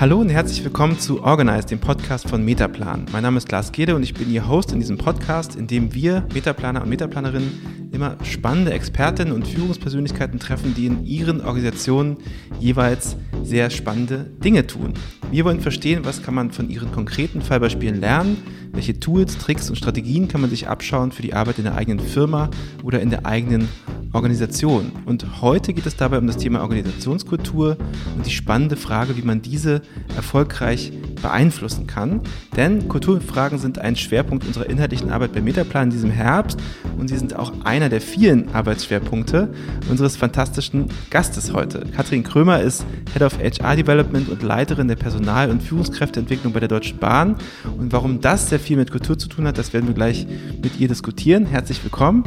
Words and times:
Hallo 0.00 0.20
und 0.20 0.28
herzlich 0.28 0.62
willkommen 0.62 0.96
zu 1.00 1.24
Organize, 1.24 1.66
dem 1.66 1.80
Podcast 1.80 2.28
von 2.28 2.44
Metaplan. 2.44 3.06
Mein 3.10 3.24
Name 3.24 3.38
ist 3.38 3.50
Lars 3.50 3.72
Gede 3.72 3.96
und 3.96 4.04
ich 4.04 4.14
bin 4.14 4.30
Ihr 4.30 4.46
Host 4.46 4.70
in 4.70 4.78
diesem 4.78 4.96
Podcast, 4.96 5.56
in 5.56 5.66
dem 5.66 5.92
wir 5.92 6.24
Metaplaner 6.32 6.82
und 6.82 6.88
Metaplanerinnen 6.88 7.90
immer 7.90 8.16
spannende 8.22 8.72
Expertinnen 8.72 9.34
und 9.34 9.48
Führungspersönlichkeiten 9.48 10.38
treffen, 10.38 10.72
die 10.72 10.86
in 10.86 11.04
ihren 11.04 11.40
Organisationen 11.40 12.18
jeweils 12.60 13.16
sehr 13.42 13.70
spannende 13.70 14.18
Dinge 14.18 14.68
tun. 14.68 14.94
Wir 15.32 15.44
wollen 15.44 15.58
verstehen, 15.58 16.04
was 16.04 16.22
kann 16.22 16.34
man 16.34 16.52
von 16.52 16.70
ihren 16.70 16.92
konkreten 16.92 17.42
Fallbeispielen 17.42 18.00
lernen, 18.00 18.36
welche 18.70 19.00
Tools, 19.00 19.36
Tricks 19.38 19.68
und 19.68 19.74
Strategien 19.74 20.28
kann 20.28 20.40
man 20.40 20.50
sich 20.50 20.68
abschauen 20.68 21.10
für 21.10 21.22
die 21.22 21.34
Arbeit 21.34 21.58
in 21.58 21.64
der 21.64 21.74
eigenen 21.74 21.98
Firma 21.98 22.50
oder 22.84 23.00
in 23.00 23.10
der 23.10 23.26
eigenen 23.26 23.68
Organisation. 24.18 24.90
Und 25.06 25.42
heute 25.42 25.72
geht 25.72 25.86
es 25.86 25.94
dabei 25.94 26.18
um 26.18 26.26
das 26.26 26.36
Thema 26.36 26.60
Organisationskultur 26.62 27.76
und 28.16 28.26
die 28.26 28.32
spannende 28.32 28.76
Frage, 28.76 29.16
wie 29.16 29.22
man 29.22 29.42
diese 29.42 29.80
erfolgreich 30.16 30.92
beeinflussen 31.22 31.86
kann. 31.86 32.22
Denn 32.56 32.88
Kulturfragen 32.88 33.60
sind 33.60 33.78
ein 33.78 33.94
Schwerpunkt 33.94 34.44
unserer 34.44 34.68
inhaltlichen 34.68 35.10
Arbeit 35.10 35.32
bei 35.32 35.40
Metaplan 35.40 35.84
in 35.84 35.90
diesem 35.90 36.10
Herbst 36.10 36.58
und 36.98 37.06
sie 37.06 37.16
sind 37.16 37.36
auch 37.36 37.52
einer 37.64 37.88
der 37.88 38.00
vielen 38.00 38.52
Arbeitsschwerpunkte 38.52 39.54
unseres 39.88 40.16
fantastischen 40.16 40.88
Gastes 41.10 41.52
heute. 41.52 41.86
Katrin 41.94 42.24
Krömer 42.24 42.60
ist 42.60 42.84
Head 43.12 43.22
of 43.22 43.38
HR 43.38 43.76
Development 43.76 44.28
und 44.28 44.42
Leiterin 44.42 44.88
der 44.88 44.96
Personal- 44.96 45.50
und 45.50 45.62
Führungskräfteentwicklung 45.62 46.52
bei 46.52 46.60
der 46.60 46.68
Deutschen 46.68 46.98
Bahn. 46.98 47.36
Und 47.78 47.92
warum 47.92 48.20
das 48.20 48.48
sehr 48.48 48.58
viel 48.58 48.76
mit 48.76 48.90
Kultur 48.90 49.16
zu 49.16 49.28
tun 49.28 49.46
hat, 49.46 49.58
das 49.58 49.72
werden 49.72 49.86
wir 49.86 49.94
gleich 49.94 50.26
mit 50.60 50.80
ihr 50.80 50.88
diskutieren. 50.88 51.46
Herzlich 51.46 51.82
willkommen. 51.84 52.24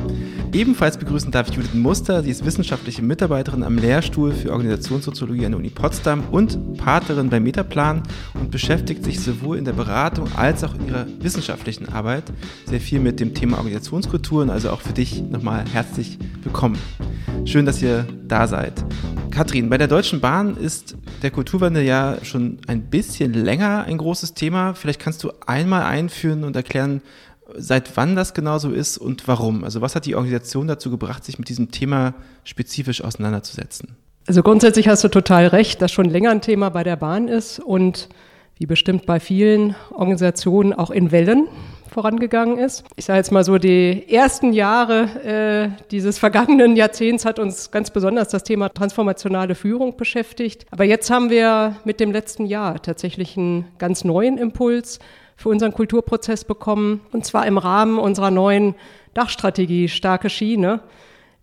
Ebenfalls 0.53 0.97
begrüßen 0.97 1.31
darf 1.31 1.49
ich 1.49 1.55
Judith 1.55 1.73
Muster. 1.81 2.23
Sie 2.23 2.29
ist 2.29 2.45
wissenschaftliche 2.45 3.01
Mitarbeiterin 3.01 3.63
am 3.63 3.77
Lehrstuhl 3.77 4.31
für 4.31 4.51
Organisationssoziologie 4.51 5.45
an 5.45 5.51
der 5.51 5.59
Uni 5.59 5.69
Potsdam 5.69 6.23
und 6.31 6.77
Partnerin 6.77 7.29
bei 7.29 7.39
Metaplan 7.39 8.03
und 8.33 8.51
beschäftigt 8.51 9.03
sich 9.03 9.19
sowohl 9.19 9.57
in 9.57 9.65
der 9.65 9.73
Beratung 9.73 10.27
als 10.35 10.63
auch 10.63 10.75
in 10.75 10.87
ihrer 10.87 11.07
wissenschaftlichen 11.19 11.89
Arbeit 11.89 12.23
sehr 12.65 12.79
viel 12.79 12.99
mit 12.99 13.19
dem 13.19 13.33
Thema 13.33 13.57
Organisationskulturen. 13.57 14.49
Also 14.49 14.69
auch 14.69 14.81
für 14.81 14.93
dich 14.93 15.21
nochmal 15.21 15.65
herzlich 15.71 16.19
willkommen. 16.43 16.77
Schön, 17.45 17.65
dass 17.65 17.81
ihr 17.81 18.05
da 18.27 18.47
seid. 18.47 18.85
Katrin, 19.31 19.69
bei 19.69 19.77
der 19.77 19.87
Deutschen 19.87 20.19
Bahn 20.19 20.57
ist 20.57 20.97
der 21.21 21.31
Kulturwandel 21.31 21.83
ja 21.83 22.17
schon 22.23 22.59
ein 22.67 22.83
bisschen 22.89 23.33
länger 23.33 23.85
ein 23.85 23.97
großes 23.97 24.33
Thema. 24.33 24.73
Vielleicht 24.73 24.99
kannst 24.99 25.23
du 25.23 25.31
einmal 25.45 25.83
einführen 25.83 26.43
und 26.43 26.55
erklären, 26.55 27.01
seit 27.57 27.95
wann 27.97 28.15
das 28.15 28.33
genau 28.33 28.57
so 28.57 28.71
ist 28.71 28.97
und 28.97 29.27
warum. 29.27 29.63
Also 29.63 29.81
was 29.81 29.95
hat 29.95 30.05
die 30.05 30.15
Organisation 30.15 30.67
dazu 30.67 30.89
gebracht, 30.89 31.23
sich 31.23 31.39
mit 31.39 31.49
diesem 31.49 31.71
Thema 31.71 32.13
spezifisch 32.43 33.03
auseinanderzusetzen? 33.03 33.95
Also 34.27 34.43
grundsätzlich 34.43 34.87
hast 34.87 35.03
du 35.03 35.07
total 35.07 35.47
recht, 35.47 35.81
dass 35.81 35.91
schon 35.91 36.05
länger 36.05 36.31
ein 36.31 36.41
Thema 36.41 36.69
bei 36.69 36.83
der 36.83 36.95
Bahn 36.95 37.27
ist 37.27 37.59
und 37.59 38.09
wie 38.57 38.65
bestimmt 38.67 39.05
bei 39.05 39.19
vielen 39.19 39.75
Organisationen 39.91 40.73
auch 40.73 40.91
in 40.91 41.11
Wellen 41.11 41.47
vorangegangen 41.91 42.57
ist. 42.57 42.83
Ich 42.95 43.05
sage 43.05 43.17
jetzt 43.17 43.31
mal 43.31 43.43
so, 43.43 43.57
die 43.57 44.07
ersten 44.07 44.53
Jahre 44.53 45.73
äh, 45.75 45.83
dieses 45.91 46.19
vergangenen 46.19 46.75
Jahrzehnts 46.75 47.25
hat 47.25 47.37
uns 47.37 47.71
ganz 47.71 47.91
besonders 47.91 48.29
das 48.29 48.43
Thema 48.43 48.69
transformationale 48.69 49.55
Führung 49.55 49.97
beschäftigt. 49.97 50.65
Aber 50.71 50.85
jetzt 50.85 51.09
haben 51.11 51.29
wir 51.29 51.75
mit 51.83 51.99
dem 51.99 52.11
letzten 52.11 52.45
Jahr 52.45 52.81
tatsächlich 52.81 53.35
einen 53.37 53.65
ganz 53.77 54.03
neuen 54.03 54.37
Impuls 54.37 54.99
für 55.41 55.49
unseren 55.49 55.73
Kulturprozess 55.73 56.45
bekommen, 56.45 57.01
und 57.11 57.25
zwar 57.25 57.47
im 57.47 57.57
Rahmen 57.57 57.97
unserer 57.97 58.29
neuen 58.29 58.75
Dachstrategie 59.15 59.89
Starke 59.89 60.29
Schiene, 60.29 60.81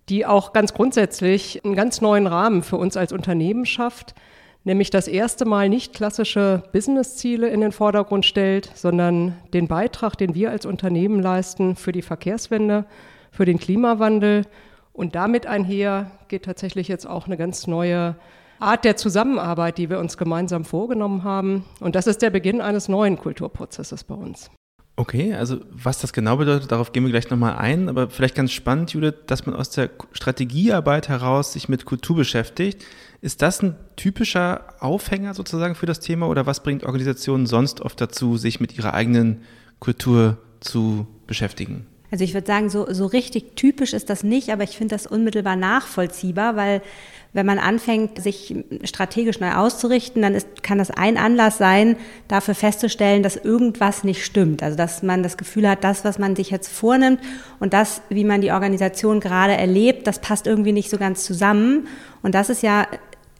die 0.08 0.24
auch 0.24 0.52
ganz 0.52 0.72
grundsätzlich 0.72 1.64
einen 1.64 1.74
ganz 1.74 2.00
neuen 2.00 2.28
Rahmen 2.28 2.62
für 2.62 2.76
uns 2.76 2.96
als 2.96 3.12
Unternehmen 3.12 3.66
schafft, 3.66 4.14
nämlich 4.62 4.90
das 4.90 5.08
erste 5.08 5.46
Mal 5.46 5.68
nicht 5.68 5.94
klassische 5.94 6.62
Businessziele 6.72 7.48
in 7.48 7.60
den 7.60 7.72
Vordergrund 7.72 8.24
stellt, 8.24 8.70
sondern 8.74 9.36
den 9.52 9.66
Beitrag, 9.66 10.16
den 10.16 10.36
wir 10.36 10.50
als 10.50 10.64
Unternehmen 10.64 11.20
leisten 11.20 11.74
für 11.74 11.90
die 11.90 12.02
Verkehrswende, 12.02 12.84
für 13.32 13.46
den 13.46 13.58
Klimawandel. 13.58 14.46
Und 14.92 15.16
damit 15.16 15.46
einher 15.46 16.12
geht 16.28 16.44
tatsächlich 16.44 16.86
jetzt 16.86 17.06
auch 17.06 17.26
eine 17.26 17.36
ganz 17.36 17.66
neue 17.66 18.14
Art 18.60 18.84
der 18.84 18.96
Zusammenarbeit, 18.96 19.78
die 19.78 19.90
wir 19.90 19.98
uns 19.98 20.16
gemeinsam 20.16 20.64
vorgenommen 20.64 21.24
haben. 21.24 21.64
Und 21.80 21.94
das 21.94 22.06
ist 22.06 22.22
der 22.22 22.30
Beginn 22.30 22.60
eines 22.60 22.88
neuen 22.88 23.16
Kulturprozesses 23.16 24.04
bei 24.04 24.14
uns. 24.14 24.50
Okay, 24.96 25.32
also 25.32 25.60
was 25.70 26.00
das 26.00 26.12
genau 26.12 26.38
bedeutet, 26.38 26.72
darauf 26.72 26.90
gehen 26.90 27.04
wir 27.04 27.12
gleich 27.12 27.30
nochmal 27.30 27.56
ein. 27.56 27.88
Aber 27.88 28.10
vielleicht 28.10 28.34
ganz 28.34 28.50
spannend, 28.50 28.92
Judith, 28.92 29.14
dass 29.26 29.46
man 29.46 29.54
aus 29.54 29.70
der 29.70 29.90
Strategiearbeit 30.10 31.08
heraus 31.08 31.52
sich 31.52 31.68
mit 31.68 31.84
Kultur 31.84 32.16
beschäftigt. 32.16 32.84
Ist 33.20 33.40
das 33.42 33.62
ein 33.62 33.76
typischer 33.94 34.74
Aufhänger 34.80 35.34
sozusagen 35.34 35.76
für 35.76 35.86
das 35.86 36.00
Thema 36.00 36.26
oder 36.26 36.46
was 36.46 36.64
bringt 36.64 36.82
Organisationen 36.82 37.46
sonst 37.46 37.80
oft 37.80 38.00
dazu, 38.00 38.36
sich 38.36 38.58
mit 38.58 38.76
ihrer 38.76 38.92
eigenen 38.92 39.42
Kultur 39.78 40.38
zu 40.58 41.06
beschäftigen? 41.28 41.86
Also 42.10 42.24
ich 42.24 42.34
würde 42.34 42.46
sagen, 42.46 42.70
so, 42.70 42.92
so 42.92 43.06
richtig 43.06 43.54
typisch 43.54 43.92
ist 43.92 44.08
das 44.08 44.24
nicht, 44.24 44.50
aber 44.50 44.64
ich 44.64 44.76
finde 44.76 44.94
das 44.94 45.06
unmittelbar 45.06 45.56
nachvollziehbar, 45.56 46.56
weil 46.56 46.82
wenn 47.32 47.46
man 47.46 47.58
anfängt, 47.58 48.22
sich 48.22 48.54
strategisch 48.84 49.38
neu 49.38 49.52
auszurichten, 49.52 50.22
dann 50.22 50.34
ist, 50.34 50.62
kann 50.62 50.78
das 50.78 50.90
ein 50.90 51.18
Anlass 51.18 51.58
sein, 51.58 51.96
dafür 52.26 52.54
festzustellen, 52.54 53.22
dass 53.22 53.36
irgendwas 53.36 54.02
nicht 54.02 54.24
stimmt. 54.24 54.62
Also 54.62 54.76
dass 54.76 55.02
man 55.02 55.22
das 55.22 55.36
Gefühl 55.36 55.68
hat, 55.68 55.84
das, 55.84 56.04
was 56.04 56.18
man 56.18 56.36
sich 56.36 56.50
jetzt 56.50 56.68
vornimmt 56.68 57.20
und 57.60 57.74
das, 57.74 58.02
wie 58.08 58.24
man 58.24 58.40
die 58.40 58.52
Organisation 58.52 59.20
gerade 59.20 59.54
erlebt, 59.54 60.06
das 60.06 60.20
passt 60.20 60.46
irgendwie 60.46 60.72
nicht 60.72 60.90
so 60.90 60.96
ganz 60.96 61.24
zusammen. 61.24 61.86
Und 62.22 62.34
das 62.34 62.48
ist 62.48 62.62
ja 62.62 62.86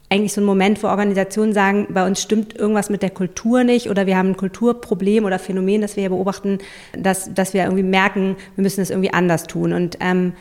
eigentlich 0.09 0.33
so 0.33 0.41
ein 0.41 0.45
Moment, 0.45 0.81
wo 0.81 0.87
Organisationen 0.87 1.53
sagen, 1.53 1.87
bei 1.89 2.05
uns 2.05 2.21
stimmt 2.21 2.55
irgendwas 2.55 2.89
mit 2.89 3.01
der 3.03 3.11
Kultur 3.11 3.63
nicht 3.63 3.89
oder 3.89 4.07
wir 4.07 4.17
haben 4.17 4.29
ein 4.29 4.37
Kulturproblem 4.37 5.23
oder 5.25 5.37
Phänomen, 5.37 5.81
das 5.81 5.95
wir 5.95 6.01
hier 6.01 6.09
beobachten, 6.09 6.59
dass, 6.97 7.31
dass 7.33 7.53
wir 7.53 7.63
irgendwie 7.63 7.83
merken, 7.83 8.35
wir 8.55 8.63
müssen 8.63 8.81
es 8.81 8.89
irgendwie 8.89 9.13
anders 9.13 9.43
tun. 9.43 9.71
Und 9.71 9.97
ähm, 9.99 10.33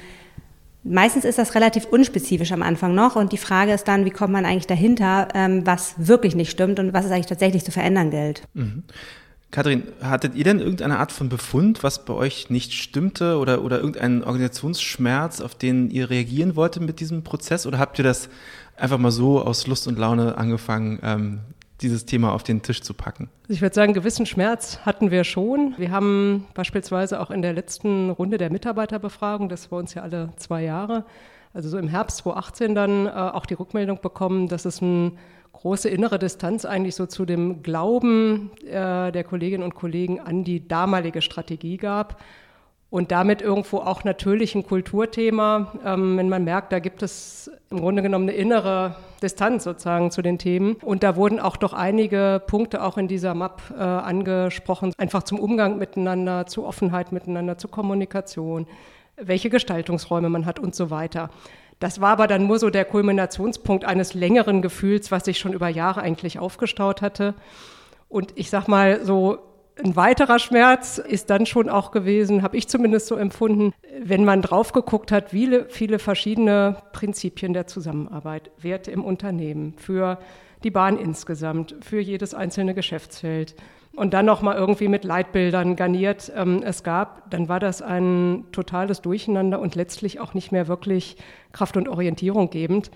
meistens 0.84 1.24
ist 1.24 1.38
das 1.38 1.54
relativ 1.54 1.86
unspezifisch 1.86 2.52
am 2.52 2.62
Anfang 2.62 2.94
noch 2.94 3.16
und 3.16 3.32
die 3.32 3.38
Frage 3.38 3.72
ist 3.72 3.88
dann, 3.88 4.04
wie 4.04 4.10
kommt 4.10 4.32
man 4.32 4.44
eigentlich 4.44 4.66
dahinter, 4.66 5.28
ähm, 5.34 5.66
was 5.66 5.94
wirklich 5.98 6.34
nicht 6.34 6.50
stimmt 6.50 6.78
und 6.78 6.92
was 6.92 7.04
es 7.04 7.10
eigentlich 7.10 7.26
tatsächlich 7.26 7.64
zu 7.64 7.72
verändern 7.72 8.10
gilt. 8.10 8.42
Mhm. 8.54 8.84
Kathrin, 9.50 9.84
hattet 10.02 10.34
ihr 10.34 10.44
denn 10.44 10.60
irgendeine 10.60 10.98
Art 10.98 11.10
von 11.10 11.30
Befund, 11.30 11.82
was 11.82 12.04
bei 12.04 12.12
euch 12.12 12.50
nicht 12.50 12.74
stimmte 12.74 13.38
oder, 13.38 13.64
oder 13.64 13.78
irgendeinen 13.78 14.22
Organisationsschmerz, 14.22 15.40
auf 15.40 15.54
den 15.54 15.90
ihr 15.90 16.10
reagieren 16.10 16.54
wolltet 16.54 16.82
mit 16.82 17.00
diesem 17.00 17.24
Prozess? 17.24 17.66
Oder 17.66 17.78
habt 17.78 17.98
ihr 17.98 18.04
das 18.04 18.28
einfach 18.76 18.98
mal 18.98 19.10
so 19.10 19.40
aus 19.42 19.66
Lust 19.66 19.88
und 19.88 19.98
Laune 19.98 20.36
angefangen, 20.36 20.98
ähm, 21.02 21.40
dieses 21.80 22.06
Thema 22.06 22.32
auf 22.32 22.42
den 22.42 22.62
Tisch 22.62 22.82
zu 22.82 22.94
packen? 22.94 23.28
Ich 23.48 23.62
würde 23.62 23.74
sagen, 23.74 23.94
gewissen 23.94 24.26
Schmerz 24.26 24.80
hatten 24.84 25.10
wir 25.10 25.24
schon. 25.24 25.74
Wir 25.78 25.90
haben 25.90 26.46
beispielsweise 26.54 27.20
auch 27.20 27.30
in 27.30 27.42
der 27.42 27.52
letzten 27.52 28.10
Runde 28.10 28.38
der 28.38 28.50
Mitarbeiterbefragung, 28.50 29.48
das 29.48 29.70
war 29.70 29.78
uns 29.78 29.94
ja 29.94 30.02
alle 30.02 30.30
zwei 30.36 30.62
Jahre, 30.64 31.04
also 31.54 31.68
so 31.68 31.78
im 31.78 31.88
Herbst 31.88 32.18
2018 32.18 32.74
dann 32.74 33.06
äh, 33.06 33.10
auch 33.10 33.46
die 33.46 33.54
Rückmeldung 33.54 34.00
bekommen, 34.00 34.48
dass 34.48 34.64
es 34.64 34.80
ein 34.80 35.18
große 35.52 35.88
innere 35.88 36.18
Distanz 36.18 36.64
eigentlich 36.64 36.94
so 36.94 37.06
zu 37.06 37.24
dem 37.24 37.62
Glauben 37.62 38.50
äh, 38.64 39.10
der 39.10 39.24
Kolleginnen 39.24 39.64
und 39.64 39.74
Kollegen 39.74 40.20
an 40.20 40.44
die 40.44 40.66
damalige 40.68 41.22
Strategie 41.22 41.76
gab. 41.76 42.20
Und 42.90 43.10
damit 43.10 43.42
irgendwo 43.42 43.78
auch 43.78 44.04
natürlich 44.04 44.54
ein 44.54 44.66
Kulturthema, 44.66 45.74
ähm, 45.84 46.16
wenn 46.16 46.30
man 46.30 46.44
merkt, 46.44 46.72
da 46.72 46.78
gibt 46.78 47.02
es 47.02 47.50
im 47.70 47.80
Grunde 47.80 48.00
genommen 48.00 48.28
eine 48.30 48.38
innere 48.38 48.96
Distanz 49.22 49.64
sozusagen 49.64 50.10
zu 50.10 50.22
den 50.22 50.38
Themen. 50.38 50.76
Und 50.76 51.02
da 51.02 51.14
wurden 51.14 51.38
auch 51.38 51.58
doch 51.58 51.74
einige 51.74 52.42
Punkte 52.46 52.82
auch 52.82 52.96
in 52.96 53.06
dieser 53.06 53.34
Map 53.34 53.60
äh, 53.76 53.82
angesprochen, 53.82 54.94
einfach 54.96 55.22
zum 55.22 55.38
Umgang 55.38 55.76
miteinander, 55.76 56.46
zu 56.46 56.64
Offenheit 56.64 57.12
miteinander, 57.12 57.58
zur 57.58 57.70
Kommunikation, 57.70 58.66
welche 59.16 59.50
Gestaltungsräume 59.50 60.30
man 60.30 60.46
hat 60.46 60.58
und 60.58 60.74
so 60.74 60.88
weiter. 60.90 61.28
Das 61.80 62.00
war 62.00 62.10
aber 62.10 62.26
dann 62.26 62.46
nur 62.46 62.58
so 62.58 62.70
der 62.70 62.86
Kulminationspunkt 62.86 63.84
eines 63.84 64.14
längeren 64.14 64.62
Gefühls, 64.62 65.12
was 65.12 65.26
sich 65.26 65.38
schon 65.38 65.52
über 65.52 65.68
Jahre 65.68 66.00
eigentlich 66.00 66.38
aufgestaut 66.38 67.02
hatte. 67.02 67.34
Und 68.08 68.32
ich 68.36 68.48
sag 68.48 68.66
mal 68.66 69.04
so, 69.04 69.38
ein 69.82 69.96
weiterer 69.96 70.38
Schmerz 70.38 70.98
ist 70.98 71.30
dann 71.30 71.46
schon 71.46 71.68
auch 71.68 71.90
gewesen, 71.90 72.42
habe 72.42 72.56
ich 72.56 72.68
zumindest 72.68 73.06
so 73.06 73.16
empfunden, 73.16 73.72
wenn 74.02 74.24
man 74.24 74.42
drauf 74.42 74.72
geguckt 74.72 75.12
hat, 75.12 75.30
viele, 75.30 75.66
viele 75.68 75.98
verschiedene 75.98 76.76
Prinzipien 76.92 77.52
der 77.52 77.66
Zusammenarbeit, 77.66 78.50
Werte 78.58 78.90
im 78.90 79.04
Unternehmen, 79.04 79.74
für 79.76 80.18
die 80.64 80.70
Bahn 80.70 80.98
insgesamt, 80.98 81.76
für 81.80 82.00
jedes 82.00 82.34
einzelne 82.34 82.74
Geschäftsfeld 82.74 83.54
und 83.94 84.14
dann 84.14 84.26
noch 84.26 84.42
mal 84.42 84.56
irgendwie 84.56 84.88
mit 84.88 85.04
Leitbildern 85.04 85.76
garniert 85.76 86.32
ähm, 86.36 86.62
es 86.64 86.82
gab, 86.82 87.30
dann 87.30 87.48
war 87.48 87.60
das 87.60 87.82
ein 87.82 88.44
totales 88.52 89.00
Durcheinander 89.00 89.60
und 89.60 89.74
letztlich 89.74 90.20
auch 90.20 90.34
nicht 90.34 90.52
mehr 90.52 90.68
wirklich 90.68 91.16
Kraft 91.52 91.76
und 91.76 91.88
Orientierung 91.88 92.50
gebend. 92.50 92.90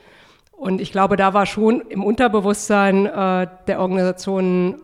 Und 0.52 0.81
ich 0.81 0.93
glaube, 0.93 1.17
da 1.17 1.34
war 1.34 1.46
schon 1.46 1.81
im 1.81 2.05
Unterbewusstsein 2.05 3.06
äh, 3.06 3.49
der 3.67 3.81
Organisation 3.81 4.76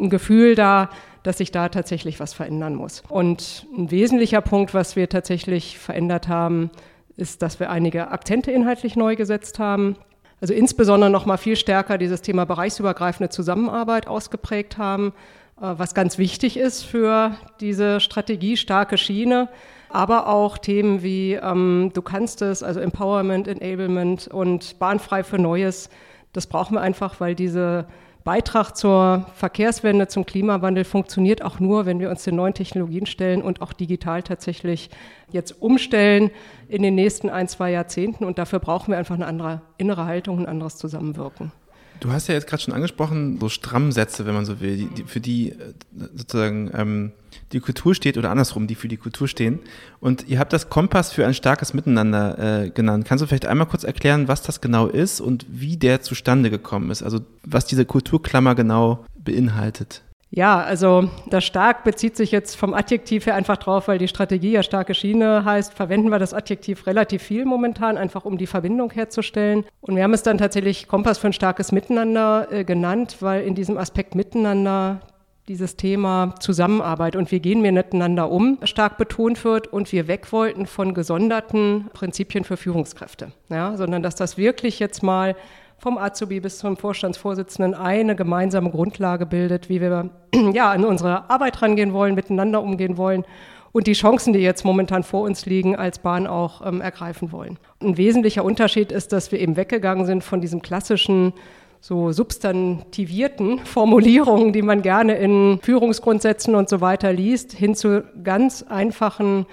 ein 0.00 0.10
Gefühl 0.10 0.54
da, 0.54 0.90
dass 1.24 1.38
sich 1.38 1.50
da 1.50 1.68
tatsächlich 1.68 2.20
was 2.20 2.34
verändern 2.34 2.76
muss. 2.76 3.02
Und 3.08 3.66
ein 3.76 3.90
wesentlicher 3.90 4.42
Punkt, 4.42 4.74
was 4.74 4.94
wir 4.94 5.08
tatsächlich 5.08 5.78
verändert 5.78 6.28
haben, 6.28 6.70
ist, 7.16 7.42
dass 7.42 7.58
wir 7.58 7.70
einige 7.70 8.12
Akzente 8.12 8.52
inhaltlich 8.52 8.94
neu 8.94 9.16
gesetzt 9.16 9.58
haben. 9.58 9.96
Also 10.40 10.52
insbesondere 10.52 11.10
noch 11.10 11.26
mal 11.26 11.38
viel 11.38 11.56
stärker 11.56 11.96
dieses 11.96 12.20
Thema 12.20 12.44
bereichsübergreifende 12.44 13.30
Zusammenarbeit 13.30 14.06
ausgeprägt 14.06 14.76
haben, 14.76 15.14
äh, 15.60 15.72
was 15.76 15.94
ganz 15.94 16.18
wichtig 16.18 16.58
ist 16.58 16.82
für 16.82 17.36
diese 17.60 18.00
strategiestarke 18.00 18.98
Schiene. 18.98 19.48
Aber 19.88 20.28
auch 20.28 20.58
Themen 20.58 21.02
wie 21.02 21.34
ähm, 21.34 21.92
du 21.94 22.02
kannst 22.02 22.42
es, 22.42 22.62
also 22.62 22.80
Empowerment, 22.80 23.48
Enablement 23.48 24.28
und 24.28 24.78
bahnfrei 24.78 25.24
für 25.24 25.38
Neues. 25.38 25.88
Das 26.34 26.48
brauchen 26.48 26.74
wir 26.74 26.82
einfach, 26.82 27.20
weil 27.20 27.34
diese 27.34 27.86
Beitrag 28.24 28.72
zur 28.74 29.26
Verkehrswende, 29.34 30.08
zum 30.08 30.24
Klimawandel 30.24 30.84
funktioniert 30.84 31.42
auch 31.42 31.60
nur, 31.60 31.84
wenn 31.84 32.00
wir 32.00 32.08
uns 32.08 32.24
den 32.24 32.36
neuen 32.36 32.54
Technologien 32.54 33.04
stellen 33.04 33.42
und 33.42 33.60
auch 33.60 33.74
digital 33.74 34.22
tatsächlich 34.22 34.88
jetzt 35.30 35.60
umstellen 35.60 36.30
in 36.68 36.82
den 36.82 36.94
nächsten 36.94 37.28
ein, 37.28 37.48
zwei 37.48 37.70
Jahrzehnten. 37.70 38.24
Und 38.24 38.38
dafür 38.38 38.60
brauchen 38.60 38.92
wir 38.92 38.98
einfach 38.98 39.14
eine 39.14 39.26
andere 39.26 39.60
innere 39.76 40.06
Haltung, 40.06 40.38
ein 40.38 40.46
anderes 40.46 40.76
Zusammenwirken. 40.76 41.52
Du 42.00 42.12
hast 42.12 42.28
ja 42.28 42.34
jetzt 42.34 42.46
gerade 42.46 42.62
schon 42.62 42.74
angesprochen, 42.74 43.38
so 43.38 43.50
Strammsätze, 43.50 44.24
wenn 44.24 44.34
man 44.34 44.46
so 44.46 44.60
will, 44.60 44.76
die, 44.76 44.86
die, 44.86 45.04
für 45.04 45.20
die 45.20 45.50
äh, 45.50 45.74
sozusagen 46.14 46.70
ähm, 46.74 47.12
die 47.52 47.60
Kultur 47.60 47.94
steht 47.94 48.18
oder 48.18 48.30
andersrum, 48.30 48.66
die 48.66 48.74
für 48.74 48.88
die 48.88 48.96
Kultur 48.96 49.28
stehen. 49.28 49.60
Und 50.00 50.28
ihr 50.28 50.38
habt 50.38 50.52
das 50.52 50.68
Kompass 50.70 51.12
für 51.12 51.26
ein 51.26 51.34
starkes 51.34 51.74
Miteinander 51.74 52.64
äh, 52.64 52.70
genannt. 52.70 53.04
Kannst 53.06 53.22
du 53.22 53.26
vielleicht 53.26 53.46
einmal 53.46 53.66
kurz 53.66 53.84
erklären, 53.84 54.28
was 54.28 54.42
das 54.42 54.60
genau 54.60 54.86
ist 54.86 55.20
und 55.20 55.46
wie 55.48 55.76
der 55.76 56.02
zustande 56.02 56.50
gekommen 56.50 56.90
ist? 56.90 57.02
Also 57.02 57.20
was 57.44 57.66
diese 57.66 57.84
Kulturklammer 57.84 58.54
genau 58.54 59.04
beinhaltet? 59.16 60.02
Ja, 60.36 60.60
also 60.60 61.08
das 61.30 61.44
stark 61.44 61.84
bezieht 61.84 62.16
sich 62.16 62.32
jetzt 62.32 62.56
vom 62.56 62.74
Adjektiv 62.74 63.26
her 63.26 63.36
einfach 63.36 63.56
drauf, 63.56 63.86
weil 63.86 63.98
die 63.98 64.08
Strategie 64.08 64.50
ja 64.50 64.64
starke 64.64 64.92
Schiene 64.92 65.44
heißt, 65.44 65.74
verwenden 65.74 66.08
wir 66.08 66.18
das 66.18 66.34
Adjektiv 66.34 66.88
relativ 66.88 67.22
viel 67.22 67.44
momentan, 67.44 67.96
einfach 67.96 68.24
um 68.24 68.36
die 68.36 68.48
Verbindung 68.48 68.90
herzustellen. 68.90 69.64
Und 69.80 69.94
wir 69.94 70.02
haben 70.02 70.12
es 70.12 70.24
dann 70.24 70.38
tatsächlich 70.38 70.88
Kompass 70.88 71.18
für 71.18 71.28
ein 71.28 71.32
starkes 71.32 71.70
Miteinander 71.70 72.48
äh, 72.50 72.64
genannt, 72.64 73.18
weil 73.20 73.44
in 73.44 73.54
diesem 73.54 73.78
Aspekt 73.78 74.16
Miteinander 74.16 75.02
dieses 75.48 75.76
Thema 75.76 76.34
Zusammenarbeit 76.40 77.16
und 77.16 77.30
wie 77.30 77.40
gehen 77.40 77.62
wir 77.62 77.72
miteinander 77.72 78.30
um 78.30 78.58
stark 78.64 78.96
betont 78.96 79.44
wird 79.44 79.66
und 79.66 79.92
wir 79.92 80.08
weg 80.08 80.32
wollten 80.32 80.66
von 80.66 80.94
gesonderten 80.94 81.90
Prinzipien 81.92 82.44
für 82.44 82.56
Führungskräfte, 82.56 83.32
ja, 83.50 83.76
sondern 83.76 84.02
dass 84.02 84.14
das 84.14 84.38
wirklich 84.38 84.78
jetzt 84.78 85.02
mal 85.02 85.36
vom 85.76 85.98
Azubi 85.98 86.40
bis 86.40 86.58
zum 86.58 86.78
Vorstandsvorsitzenden 86.78 87.74
eine 87.74 88.16
gemeinsame 88.16 88.70
Grundlage 88.70 89.26
bildet, 89.26 89.68
wie 89.68 89.82
wir 89.82 90.10
ja, 90.54 90.70
an 90.70 90.84
unsere 90.84 91.28
Arbeit 91.28 91.60
rangehen 91.60 91.92
wollen, 91.92 92.14
miteinander 92.14 92.62
umgehen 92.62 92.96
wollen 92.96 93.24
und 93.72 93.86
die 93.86 93.92
Chancen, 93.92 94.32
die 94.32 94.38
jetzt 94.38 94.64
momentan 94.64 95.02
vor 95.02 95.22
uns 95.22 95.44
liegen, 95.44 95.76
als 95.76 95.98
Bahn 95.98 96.26
auch 96.26 96.64
ähm, 96.64 96.80
ergreifen 96.80 97.32
wollen. 97.32 97.58
Ein 97.82 97.98
wesentlicher 97.98 98.44
Unterschied 98.44 98.92
ist, 98.92 99.12
dass 99.12 99.30
wir 99.30 99.40
eben 99.40 99.56
weggegangen 99.56 100.06
sind 100.06 100.24
von 100.24 100.40
diesem 100.40 100.62
klassischen 100.62 101.34
so 101.84 102.12
substantivierten 102.12 103.58
Formulierungen, 103.66 104.54
die 104.54 104.62
man 104.62 104.80
gerne 104.80 105.16
in 105.16 105.58
Führungsgrundsätzen 105.62 106.54
und 106.54 106.66
so 106.70 106.80
weiter 106.80 107.12
liest, 107.12 107.52
hin 107.52 107.74
zu 107.74 108.02
ganz 108.22 108.62
einfachen 108.62 109.44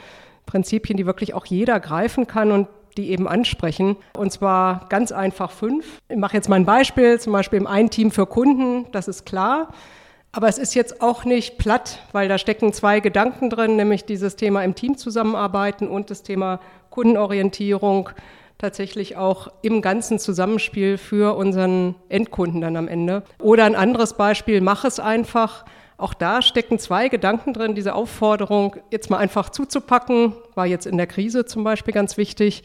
Prinzipien, 0.46 0.96
die 0.96 1.06
wirklich 1.06 1.34
auch 1.34 1.46
jeder 1.46 1.82
greifen 1.82 2.28
kann 2.28 2.54
und 2.54 2.70
die 2.96 3.12
eben 3.12 3.28
ansprechen. 3.28 3.98
Und 4.18 4.32
zwar 4.32 4.86
ganz 4.88 5.12
einfach 5.12 5.52
fünf. 5.52 6.00
Ich 6.08 6.16
mache 6.16 6.38
jetzt 6.38 6.48
mal 6.48 6.56
ein 6.56 6.66
Beispiel, 6.66 7.20
zum 7.20 7.34
Beispiel 7.34 7.60
im 7.60 7.68
ein 7.68 7.90
Team 7.90 8.12
für 8.12 8.26
Kunden, 8.26 8.90
das 8.94 9.10
ist 9.10 9.26
klar. 9.26 9.74
Aber 10.32 10.48
es 10.48 10.58
ist 10.58 10.74
jetzt 10.74 11.02
auch 11.02 11.26
nicht 11.26 11.58
platt, 11.58 12.00
weil 12.14 12.30
da 12.30 12.38
stecken 12.38 12.72
zwei 12.72 13.02
Gedanken 13.02 13.50
drin, 13.50 13.76
nämlich 13.76 14.06
dieses 14.06 14.38
Thema 14.38 14.64
im 14.64 14.76
Team 14.76 14.96
zusammenarbeiten 14.96 15.90
und 15.90 16.10
das 16.10 16.24
Thema 16.24 16.62
Kundenorientierung 16.92 18.10
tatsächlich 18.62 19.18
auch 19.18 19.50
im 19.62 19.82
ganzen 19.82 20.20
Zusammenspiel 20.20 20.98
für 20.98 21.36
unseren 21.36 21.96
Endkunden 22.10 22.62
dann 22.62 22.78
am 22.78 22.88
Ende. 22.88 23.24
Oder 23.40 23.66
ein 23.66 23.76
anderes 23.76 24.14
Beispiel, 24.14 24.62
mach 24.62 24.86
es 24.86 25.00
einfach. 25.00 25.66
Auch 25.98 26.14
da 26.14 26.42
stecken 26.42 26.80
zwei 26.80 27.10
Gedanken 27.10 27.54
drin. 27.54 27.76
Diese 27.76 27.94
Aufforderung, 27.94 28.76
jetzt 28.92 29.10
mal 29.10 29.18
einfach 29.18 29.50
zuzupacken, 29.50 30.34
war 30.56 30.66
jetzt 30.66 30.88
in 30.88 30.98
der 30.98 31.08
Krise 31.08 31.46
zum 31.46 31.64
Beispiel 31.64 31.94
ganz 31.94 32.18
wichtig. 32.18 32.64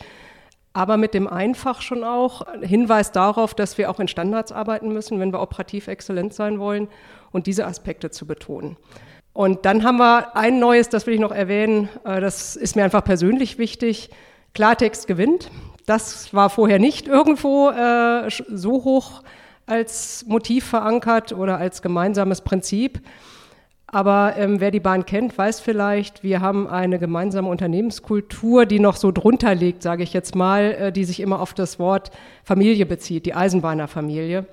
Aber 0.72 0.98
mit 0.98 1.14
dem 1.14 1.26
Einfach 1.26 1.81
schon 1.81 2.04
auch 2.04 2.46
Hinweis 2.60 3.10
darauf, 3.10 3.54
dass 3.54 3.78
wir 3.78 3.90
auch 3.90 3.99
in 3.99 4.08
Standards 4.08 4.52
arbeiten 4.52 4.92
müssen, 4.92 5.19
wenn 5.19 5.32
wir 5.32 5.40
operativ 5.40 5.88
exzellent 5.88 6.34
sein 6.34 6.58
wollen 6.58 6.88
und 7.32 7.46
diese 7.46 7.66
Aspekte 7.66 8.10
zu 8.10 8.26
betonen. 8.26 8.76
Und 9.32 9.66
dann 9.66 9.84
haben 9.84 9.99
wir 9.99 10.37
ein 10.37 10.58
neues, 10.58 10.88
das 10.88 11.06
will 11.06 11.14
ich 11.14 11.20
noch 11.20 11.32
erwähnen, 11.32 11.88
äh, 12.04 12.20
das 12.20 12.56
ist 12.56 12.75
mir 12.75 12.84
einfach 12.84 13.04
persönlich 13.04 13.58
wichtig. 13.58 14.10
Klartext 14.56 15.06
gewinnt. 15.06 15.50
Das 15.85 16.32
war 16.32 16.49
vorher 16.49 16.79
nicht 16.79 17.06
irgendwo 17.06 17.69
äh, 17.69 18.31
so 18.49 18.85
hoch 18.85 19.23
als 19.67 20.25
Motiv 20.26 20.64
verankert 20.64 21.32
oder 21.32 21.58
als 21.58 21.82
gemeinsames 21.82 22.41
Prinzip. 22.41 23.03
Aber 23.87 24.35
ähm, 24.38 24.58
wer 24.58 24.70
die 24.70 24.81
Bahn 24.81 25.05
kennt, 25.05 25.37
weiß 25.37 25.61
vielleicht, 25.61 26.23
wir 26.23 26.41
haben 26.41 26.69
eine 26.69 26.99
gemeinsame 26.99 27.50
Unternehmenskultur, 27.50 28.64
die 28.64 28.81
noch 28.81 28.97
so 28.97 29.12
drunter 29.12 29.55
liegt, 29.55 29.82
sage 29.82 30.03
ich 30.03 30.14
jetzt 30.14 30.35
mal, 30.35 30.73
äh, 30.73 30.91
die 30.91 31.05
sich 31.05 31.20
immer 31.20 31.41
auf 31.41 31.52
das 31.52 31.79
Wort 31.79 32.11
Familie 32.43 32.87
bezieht, 32.87 33.26
die 33.26 33.35
Eisenbahnerfamilie. 33.35 34.47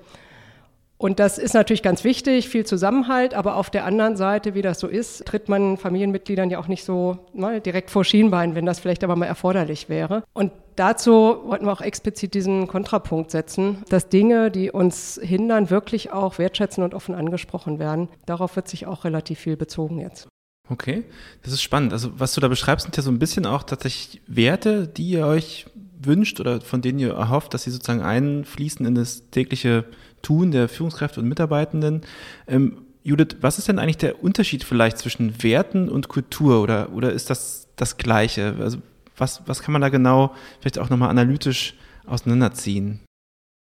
Und 0.96 1.18
das 1.18 1.38
ist 1.38 1.54
natürlich 1.54 1.82
ganz 1.82 2.04
wichtig, 2.04 2.48
viel 2.48 2.64
Zusammenhalt, 2.64 3.34
aber 3.34 3.56
auf 3.56 3.68
der 3.68 3.84
anderen 3.84 4.16
Seite, 4.16 4.54
wie 4.54 4.62
das 4.62 4.78
so 4.78 4.86
ist, 4.86 5.26
tritt 5.26 5.48
man 5.48 5.76
Familienmitgliedern 5.76 6.50
ja 6.50 6.58
auch 6.58 6.68
nicht 6.68 6.84
so 6.84 7.18
mal 7.34 7.60
direkt 7.60 7.90
vor 7.90 8.04
Schienbein, 8.04 8.54
wenn 8.54 8.64
das 8.64 8.78
vielleicht 8.78 9.02
aber 9.02 9.16
mal 9.16 9.26
erforderlich 9.26 9.88
wäre. 9.88 10.22
Und 10.32 10.52
dazu 10.76 11.12
wollten 11.44 11.66
wir 11.66 11.72
auch 11.72 11.80
explizit 11.80 12.34
diesen 12.34 12.68
Kontrapunkt 12.68 13.30
setzen, 13.32 13.82
dass 13.88 14.08
Dinge, 14.08 14.50
die 14.50 14.70
uns 14.70 15.20
hindern, 15.22 15.68
wirklich 15.68 16.12
auch 16.12 16.38
wertschätzen 16.38 16.84
und 16.84 16.94
offen 16.94 17.14
angesprochen 17.14 17.78
werden. 17.78 18.08
Darauf 18.26 18.56
wird 18.56 18.68
sich 18.68 18.86
auch 18.86 19.04
relativ 19.04 19.40
viel 19.40 19.56
bezogen 19.56 19.98
jetzt. 19.98 20.28
Okay, 20.70 21.04
das 21.42 21.52
ist 21.52 21.62
spannend. 21.62 21.92
Also 21.92 22.18
was 22.18 22.32
du 22.32 22.40
da 22.40 22.48
beschreibst, 22.48 22.84
sind 22.84 22.96
ja 22.96 23.02
so 23.02 23.10
ein 23.10 23.18
bisschen 23.18 23.44
auch 23.44 23.64
tatsächlich 23.64 24.22
Werte, 24.26 24.88
die 24.88 25.10
ihr 25.10 25.26
euch 25.26 25.66
wünscht 26.06 26.40
oder 26.40 26.60
von 26.60 26.82
denen 26.82 26.98
ihr 26.98 27.12
erhofft, 27.12 27.54
dass 27.54 27.64
sie 27.64 27.70
sozusagen 27.70 28.02
einfließen 28.02 28.84
in 28.86 28.94
das 28.94 29.30
tägliche 29.30 29.84
Tun 30.22 30.50
der 30.50 30.68
Führungskräfte 30.68 31.20
und 31.20 31.28
Mitarbeitenden. 31.28 32.02
Ähm, 32.46 32.78
Judith, 33.02 33.36
was 33.40 33.58
ist 33.58 33.68
denn 33.68 33.78
eigentlich 33.78 33.98
der 33.98 34.22
Unterschied 34.22 34.64
vielleicht 34.64 34.98
zwischen 34.98 35.42
Werten 35.42 35.88
und 35.88 36.08
Kultur 36.08 36.62
oder, 36.62 36.92
oder 36.92 37.12
ist 37.12 37.28
das 37.28 37.68
das 37.76 37.98
Gleiche? 37.98 38.56
Also 38.58 38.78
was, 39.16 39.42
was 39.46 39.62
kann 39.62 39.72
man 39.72 39.82
da 39.82 39.90
genau 39.90 40.34
vielleicht 40.60 40.78
auch 40.78 40.90
nochmal 40.90 41.10
analytisch 41.10 41.74
auseinanderziehen? 42.06 43.00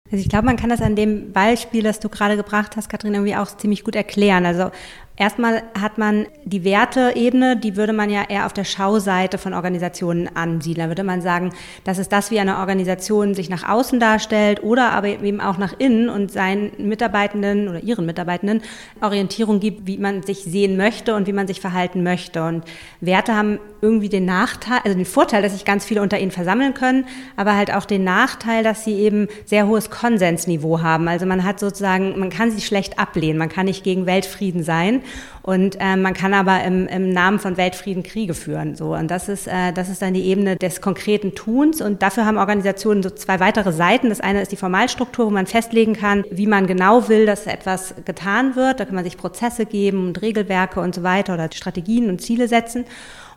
Also 0.09 0.21
ich 0.21 0.29
glaube, 0.29 0.45
man 0.45 0.55
kann 0.55 0.69
das 0.69 0.81
an 0.81 0.95
dem 0.95 1.33
Beispiel, 1.33 1.83
das 1.83 1.99
du 1.99 2.07
gerade 2.07 2.37
gebracht 2.37 2.77
hast, 2.77 2.89
Kathrin, 2.89 3.13
irgendwie 3.13 3.35
auch 3.35 3.57
ziemlich 3.57 3.83
gut 3.83 3.95
erklären. 3.95 4.45
Also 4.45 4.71
Erstmal 5.19 5.63
hat 5.73 5.97
man 5.97 6.27
die 6.45 6.63
Werteebene, 6.63 7.57
die 7.57 7.75
würde 7.75 7.91
man 7.91 8.11
ja 8.11 8.25
eher 8.29 8.45
auf 8.45 8.53
der 8.53 8.65
Schauseite 8.65 9.39
von 9.39 9.55
Organisationen 9.55 10.29
ansiedeln. 10.35 10.85
Da 10.85 10.89
würde 10.91 11.03
man 11.03 11.23
sagen, 11.23 11.53
das 11.83 11.97
ist 11.97 12.11
das, 12.11 12.29
wie 12.29 12.39
eine 12.39 12.59
Organisation 12.59 13.33
sich 13.33 13.49
nach 13.49 13.67
außen 13.67 13.99
darstellt 13.99 14.61
oder 14.61 14.91
aber 14.91 15.07
eben 15.07 15.41
auch 15.41 15.57
nach 15.57 15.73
innen 15.79 16.09
und 16.09 16.31
seinen 16.31 16.71
Mitarbeitenden 16.77 17.67
oder 17.67 17.81
ihren 17.81 18.05
Mitarbeitenden 18.05 18.61
Orientierung 19.01 19.59
gibt, 19.59 19.87
wie 19.87 19.97
man 19.97 20.21
sich 20.21 20.43
sehen 20.43 20.77
möchte 20.77 21.15
und 21.15 21.25
wie 21.25 21.33
man 21.33 21.47
sich 21.47 21.61
verhalten 21.61 22.03
möchte. 22.03 22.43
Und 22.43 22.63
Werte 23.01 23.35
haben 23.35 23.57
irgendwie 23.81 24.09
den 24.09 24.25
Nachteil, 24.25 24.81
also 24.83 24.95
den 24.95 25.05
Vorteil, 25.05 25.41
dass 25.41 25.53
sich 25.53 25.65
ganz 25.65 25.83
viele 25.83 26.03
unter 26.03 26.19
ihnen 26.19 26.29
versammeln 26.29 26.75
können, 26.75 27.05
aber 27.37 27.55
halt 27.55 27.73
auch 27.73 27.85
den 27.85 28.03
Nachteil, 28.03 28.63
dass 28.63 28.83
sie 28.83 28.93
eben 28.99 29.29
sehr 29.45 29.65
hohes 29.65 29.89
Konsensniveau 29.89 30.81
haben. 30.81 31.07
Also 31.07 31.25
man 31.25 31.43
hat 31.43 31.59
sozusagen, 31.59 32.19
man 32.19 32.29
kann 32.29 32.51
sie 32.51 32.61
schlecht 32.61 32.99
ablehnen, 32.99 33.39
man 33.39 33.49
kann 33.49 33.65
nicht 33.65 33.83
gegen 33.83 34.05
Weltfrieden 34.05 34.61
sein 34.61 35.01
und 35.47 35.77
äh, 35.79 35.95
man 35.95 36.13
kann 36.13 36.33
aber 36.33 36.61
im, 36.65 36.87
im 36.87 37.09
Namen 37.09 37.39
von 37.39 37.55
Weltfrieden 37.55 38.03
Kriege 38.03 38.33
führen. 38.33 38.75
So. 38.75 38.95
Und 38.95 39.09
das 39.09 39.29
ist, 39.29 39.47
äh, 39.47 39.71
das 39.71 39.87
ist 39.87 40.01
dann 40.01 40.13
die 40.13 40.25
Ebene 40.25 40.57
des 40.57 40.81
konkreten 40.81 41.35
Tuns. 41.35 41.81
Und 41.81 42.01
dafür 42.01 42.25
haben 42.25 42.37
Organisationen 42.37 43.01
so 43.01 43.09
zwei 43.09 43.39
weitere 43.39 43.71
Seiten. 43.71 44.09
Das 44.09 44.19
eine 44.19 44.41
ist 44.41 44.51
die 44.51 44.57
Formalstruktur, 44.57 45.25
wo 45.25 45.29
man 45.29 45.47
festlegen 45.47 45.93
kann, 45.93 46.25
wie 46.31 46.47
man 46.47 46.67
genau 46.67 47.07
will, 47.07 47.25
dass 47.25 47.47
etwas 47.47 47.95
getan 48.03 48.57
wird. 48.57 48.81
Da 48.81 48.85
kann 48.85 48.95
man 48.95 49.05
sich 49.05 49.15
Prozesse 49.15 49.65
geben 49.65 50.07
und 50.07 50.21
Regelwerke 50.21 50.81
und 50.81 50.93
so 50.93 51.03
weiter 51.03 51.35
oder 51.35 51.47
Strategien 51.53 52.09
und 52.09 52.21
Ziele 52.21 52.49
setzen. 52.49 52.83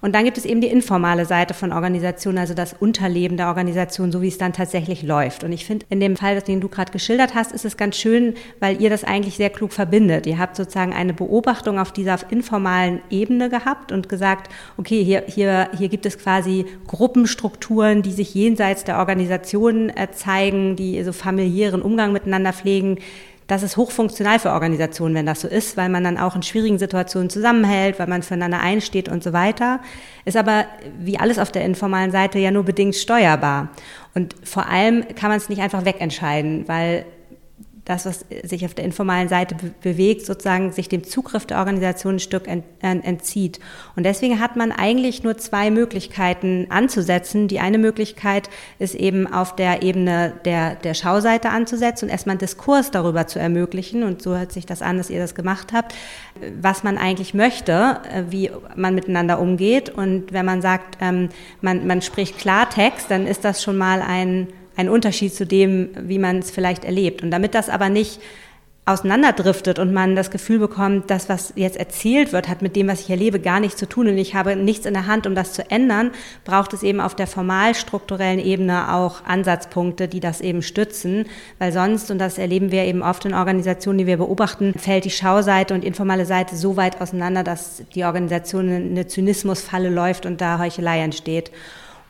Und 0.00 0.14
dann 0.14 0.24
gibt 0.24 0.38
es 0.38 0.44
eben 0.44 0.60
die 0.60 0.68
informale 0.68 1.26
Seite 1.26 1.54
von 1.54 1.72
Organisationen, 1.72 2.38
also 2.38 2.54
das 2.54 2.74
Unterleben 2.78 3.36
der 3.36 3.48
Organisation, 3.48 4.12
so 4.12 4.22
wie 4.22 4.28
es 4.28 4.38
dann 4.38 4.52
tatsächlich 4.52 5.02
läuft. 5.02 5.44
Und 5.44 5.52
ich 5.52 5.64
finde, 5.66 5.86
in 5.90 6.00
dem 6.00 6.16
Fall, 6.16 6.40
den 6.40 6.60
du 6.60 6.68
gerade 6.68 6.92
geschildert 6.92 7.34
hast, 7.34 7.52
ist 7.52 7.64
es 7.64 7.76
ganz 7.76 7.96
schön, 7.96 8.34
weil 8.60 8.80
ihr 8.80 8.88
das 8.88 9.04
eigentlich 9.04 9.36
sehr 9.36 9.50
klug 9.50 9.72
verbindet. 9.72 10.26
Ihr 10.26 10.38
habt 10.38 10.56
sozusagen 10.56 10.92
eine 10.92 11.12
Beobachtung 11.12 11.78
auf 11.78 11.92
dieser 11.92 12.18
informalen 12.30 13.00
Ebene 13.10 13.50
gehabt 13.50 13.92
und 13.92 14.08
gesagt, 14.08 14.50
okay, 14.76 15.04
hier, 15.04 15.24
hier, 15.26 15.68
hier 15.76 15.88
gibt 15.88 16.06
es 16.06 16.18
quasi 16.18 16.66
Gruppenstrukturen, 16.86 18.02
die 18.02 18.12
sich 18.12 18.34
jenseits 18.34 18.84
der 18.84 18.98
Organisation 18.98 19.90
äh, 19.90 20.08
zeigen, 20.12 20.76
die 20.76 21.02
so 21.04 21.12
familiären 21.12 21.82
Umgang 21.82 22.12
miteinander 22.12 22.52
pflegen 22.52 22.98
das 23.50 23.64
ist 23.64 23.76
hochfunktional 23.76 24.38
für 24.38 24.52
Organisationen, 24.52 25.16
wenn 25.16 25.26
das 25.26 25.40
so 25.40 25.48
ist, 25.48 25.76
weil 25.76 25.88
man 25.88 26.04
dann 26.04 26.18
auch 26.18 26.36
in 26.36 26.42
schwierigen 26.42 26.78
Situationen 26.78 27.30
zusammenhält, 27.30 27.98
weil 27.98 28.06
man 28.06 28.22
füreinander 28.22 28.60
einsteht 28.60 29.08
und 29.08 29.24
so 29.24 29.32
weiter. 29.32 29.80
Ist 30.24 30.36
aber 30.36 30.66
wie 31.00 31.18
alles 31.18 31.40
auf 31.40 31.50
der 31.50 31.64
informalen 31.64 32.12
Seite 32.12 32.38
ja 32.38 32.52
nur 32.52 32.62
bedingt 32.62 32.94
steuerbar. 32.94 33.70
Und 34.14 34.36
vor 34.44 34.68
allem 34.68 35.04
kann 35.16 35.30
man 35.30 35.38
es 35.38 35.48
nicht 35.48 35.60
einfach 35.60 35.84
wegentscheiden, 35.84 36.68
weil 36.68 37.04
das, 37.90 38.06
was 38.06 38.24
sich 38.44 38.64
auf 38.64 38.74
der 38.74 38.84
informalen 38.84 39.28
Seite 39.28 39.54
be 39.54 39.70
bewegt, 39.82 40.24
sozusagen 40.24 40.72
sich 40.72 40.88
dem 40.88 41.04
Zugriff 41.04 41.46
der 41.46 41.58
Organisation 41.58 42.16
ein 42.16 42.20
Stück 42.20 42.46
ent, 42.46 42.64
äh, 42.82 42.88
entzieht. 42.88 43.58
Und 43.96 44.04
deswegen 44.04 44.38
hat 44.38 44.56
man 44.56 44.72
eigentlich 44.72 45.22
nur 45.24 45.36
zwei 45.38 45.70
Möglichkeiten 45.70 46.66
anzusetzen. 46.70 47.48
Die 47.48 47.60
eine 47.60 47.78
Möglichkeit 47.78 48.48
ist 48.78 48.94
eben 48.94 49.26
auf 49.26 49.56
der 49.56 49.82
Ebene 49.82 50.34
der, 50.44 50.76
der 50.76 50.94
Schauseite 50.94 51.50
anzusetzen 51.50 52.06
und 52.06 52.10
erstmal 52.10 52.34
einen 52.34 52.40
Diskurs 52.40 52.90
darüber 52.90 53.26
zu 53.26 53.38
ermöglichen. 53.38 54.04
Und 54.04 54.22
so 54.22 54.36
hört 54.36 54.52
sich 54.52 54.66
das 54.66 54.82
an, 54.82 54.98
dass 54.98 55.10
ihr 55.10 55.18
das 55.18 55.34
gemacht 55.34 55.72
habt, 55.72 55.94
was 56.60 56.84
man 56.84 56.96
eigentlich 56.98 57.34
möchte, 57.34 58.00
äh, 58.12 58.24
wie 58.30 58.50
man 58.76 58.94
miteinander 58.94 59.40
umgeht. 59.40 59.90
Und 59.90 60.32
wenn 60.32 60.46
man 60.46 60.62
sagt, 60.62 60.98
ähm, 61.00 61.30
man, 61.60 61.86
man 61.86 62.02
spricht 62.02 62.38
Klartext, 62.38 63.10
dann 63.10 63.26
ist 63.26 63.44
das 63.44 63.62
schon 63.62 63.76
mal 63.76 64.02
ein 64.02 64.48
ein 64.76 64.88
Unterschied 64.88 65.34
zu 65.34 65.46
dem, 65.46 65.90
wie 66.00 66.18
man 66.18 66.38
es 66.38 66.50
vielleicht 66.50 66.84
erlebt. 66.84 67.22
Und 67.22 67.30
damit 67.30 67.54
das 67.54 67.68
aber 67.68 67.88
nicht 67.88 68.20
auseinanderdriftet 68.86 69.78
und 69.78 69.92
man 69.92 70.16
das 70.16 70.30
Gefühl 70.30 70.58
bekommt, 70.58 71.10
das, 71.10 71.28
was 71.28 71.52
jetzt 71.54 71.76
erzählt 71.76 72.32
wird, 72.32 72.48
hat 72.48 72.62
mit 72.62 72.76
dem, 72.76 72.88
was 72.88 73.00
ich 73.02 73.10
erlebe, 73.10 73.38
gar 73.38 73.60
nichts 73.60 73.78
zu 73.78 73.88
tun 73.88 74.08
und 74.08 74.18
ich 74.18 74.34
habe 74.34 74.56
nichts 74.56 74.86
in 74.86 74.94
der 74.94 75.06
Hand, 75.06 75.26
um 75.26 75.34
das 75.34 75.52
zu 75.52 75.70
ändern, 75.70 76.10
braucht 76.44 76.72
es 76.72 76.82
eben 76.82 77.00
auf 77.00 77.14
der 77.14 77.26
formal-strukturellen 77.26 78.40
Ebene 78.40 78.92
auch 78.92 79.24
Ansatzpunkte, 79.24 80.08
die 80.08 80.20
das 80.20 80.40
eben 80.40 80.62
stützen, 80.62 81.26
weil 81.58 81.72
sonst, 81.72 82.10
und 82.10 82.18
das 82.18 82.38
erleben 82.38 82.72
wir 82.72 82.84
eben 82.84 83.02
oft 83.02 83.24
in 83.24 83.34
Organisationen, 83.34 83.98
die 83.98 84.06
wir 84.06 84.16
beobachten, 84.16 84.74
fällt 84.76 85.04
die 85.04 85.10
Schauseite 85.10 85.74
und 85.74 85.84
informelle 85.84 86.26
Seite 86.26 86.56
so 86.56 86.76
weit 86.76 87.00
auseinander, 87.00 87.44
dass 87.44 87.82
die 87.94 88.04
Organisation 88.04 88.68
in 88.68 88.90
eine 88.90 89.06
Zynismusfalle 89.06 89.90
läuft 89.90 90.26
und 90.26 90.40
da 90.40 90.58
Heuchelei 90.58 91.00
entsteht. 91.00 91.52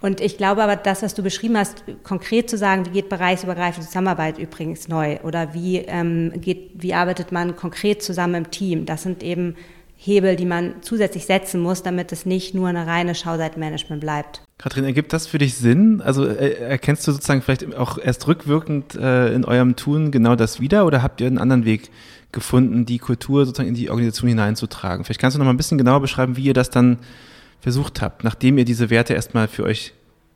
Und 0.01 0.21
ich 0.21 0.39
glaube 0.39 0.63
aber, 0.63 0.77
das, 0.77 1.03
was 1.03 1.15
du 1.15 1.23
beschrieben 1.23 1.59
hast, 1.59 1.85
konkret 2.05 2.49
zu 2.49 2.57
sagen, 2.57 2.87
wie 2.87 2.91
geht 2.91 3.09
bereichsübergreifende 3.09 3.87
Zusammenarbeit 3.87 4.39
übrigens 4.39 4.89
neu 4.89 5.19
oder 5.21 5.53
wie, 5.53 5.79
ähm, 5.79 6.33
geht, 6.41 6.71
wie 6.75 6.95
arbeitet 6.95 7.33
man 7.33 7.57
konkret 7.57 8.03
zusammen 8.03 8.35
im 8.35 8.51
Team, 8.51 8.87
das 8.87 9.03
sind 9.03 9.23
eben 9.23 9.57
Hebel, 10.03 10.35
die 10.35 10.47
man 10.47 10.77
zusätzlich 10.81 11.27
setzen 11.27 11.61
muss, 11.61 11.83
damit 11.83 12.11
es 12.11 12.25
nicht 12.25 12.55
nur 12.55 12.69
eine 12.69 12.87
reine 12.87 13.15
Schauseitenmanagement 13.15 14.01
bleibt. 14.01 14.41
Kathrin, 14.57 14.85
ergibt 14.85 15.13
das 15.13 15.27
für 15.27 15.37
dich 15.37 15.57
Sinn? 15.57 16.01
Also 16.01 16.27
äh, 16.27 16.53
erkennst 16.55 17.07
du 17.07 17.13
sozusagen 17.13 17.43
vielleicht 17.43 17.75
auch 17.77 17.99
erst 17.99 18.27
rückwirkend 18.27 18.95
äh, 18.95 19.35
in 19.35 19.45
eurem 19.45 19.77
Tun 19.77 20.11
genau 20.11 20.37
das 20.37 20.59
wieder 20.59 20.87
oder 20.87 21.03
habt 21.03 21.21
ihr 21.21 21.27
einen 21.27 21.37
anderen 21.37 21.67
Weg 21.67 21.91
gefunden, 22.33 22.87
die 22.87 22.99
Kultur 22.99 23.45
sozusagen 23.45 23.69
in 23.69 23.75
die 23.75 23.91
Organisation 23.91 24.31
hineinzutragen? 24.31 25.05
Vielleicht 25.05 25.21
kannst 25.21 25.35
du 25.35 25.39
noch 25.39 25.45
mal 25.45 25.53
ein 25.53 25.59
bisschen 25.59 25.77
genauer 25.77 26.01
beschreiben, 26.01 26.35
wie 26.39 26.45
ihr 26.45 26.55
das 26.55 26.71
dann 26.71 26.99
versucht 27.61 28.03
habt, 28.03 28.25
nachdem 28.25 28.59
ihr 28.59 28.65
diese 28.65 28.91
Werte 28.91 29.15
erstmal 29.15 29.49
für 29.49 29.65
euch 29.65 29.93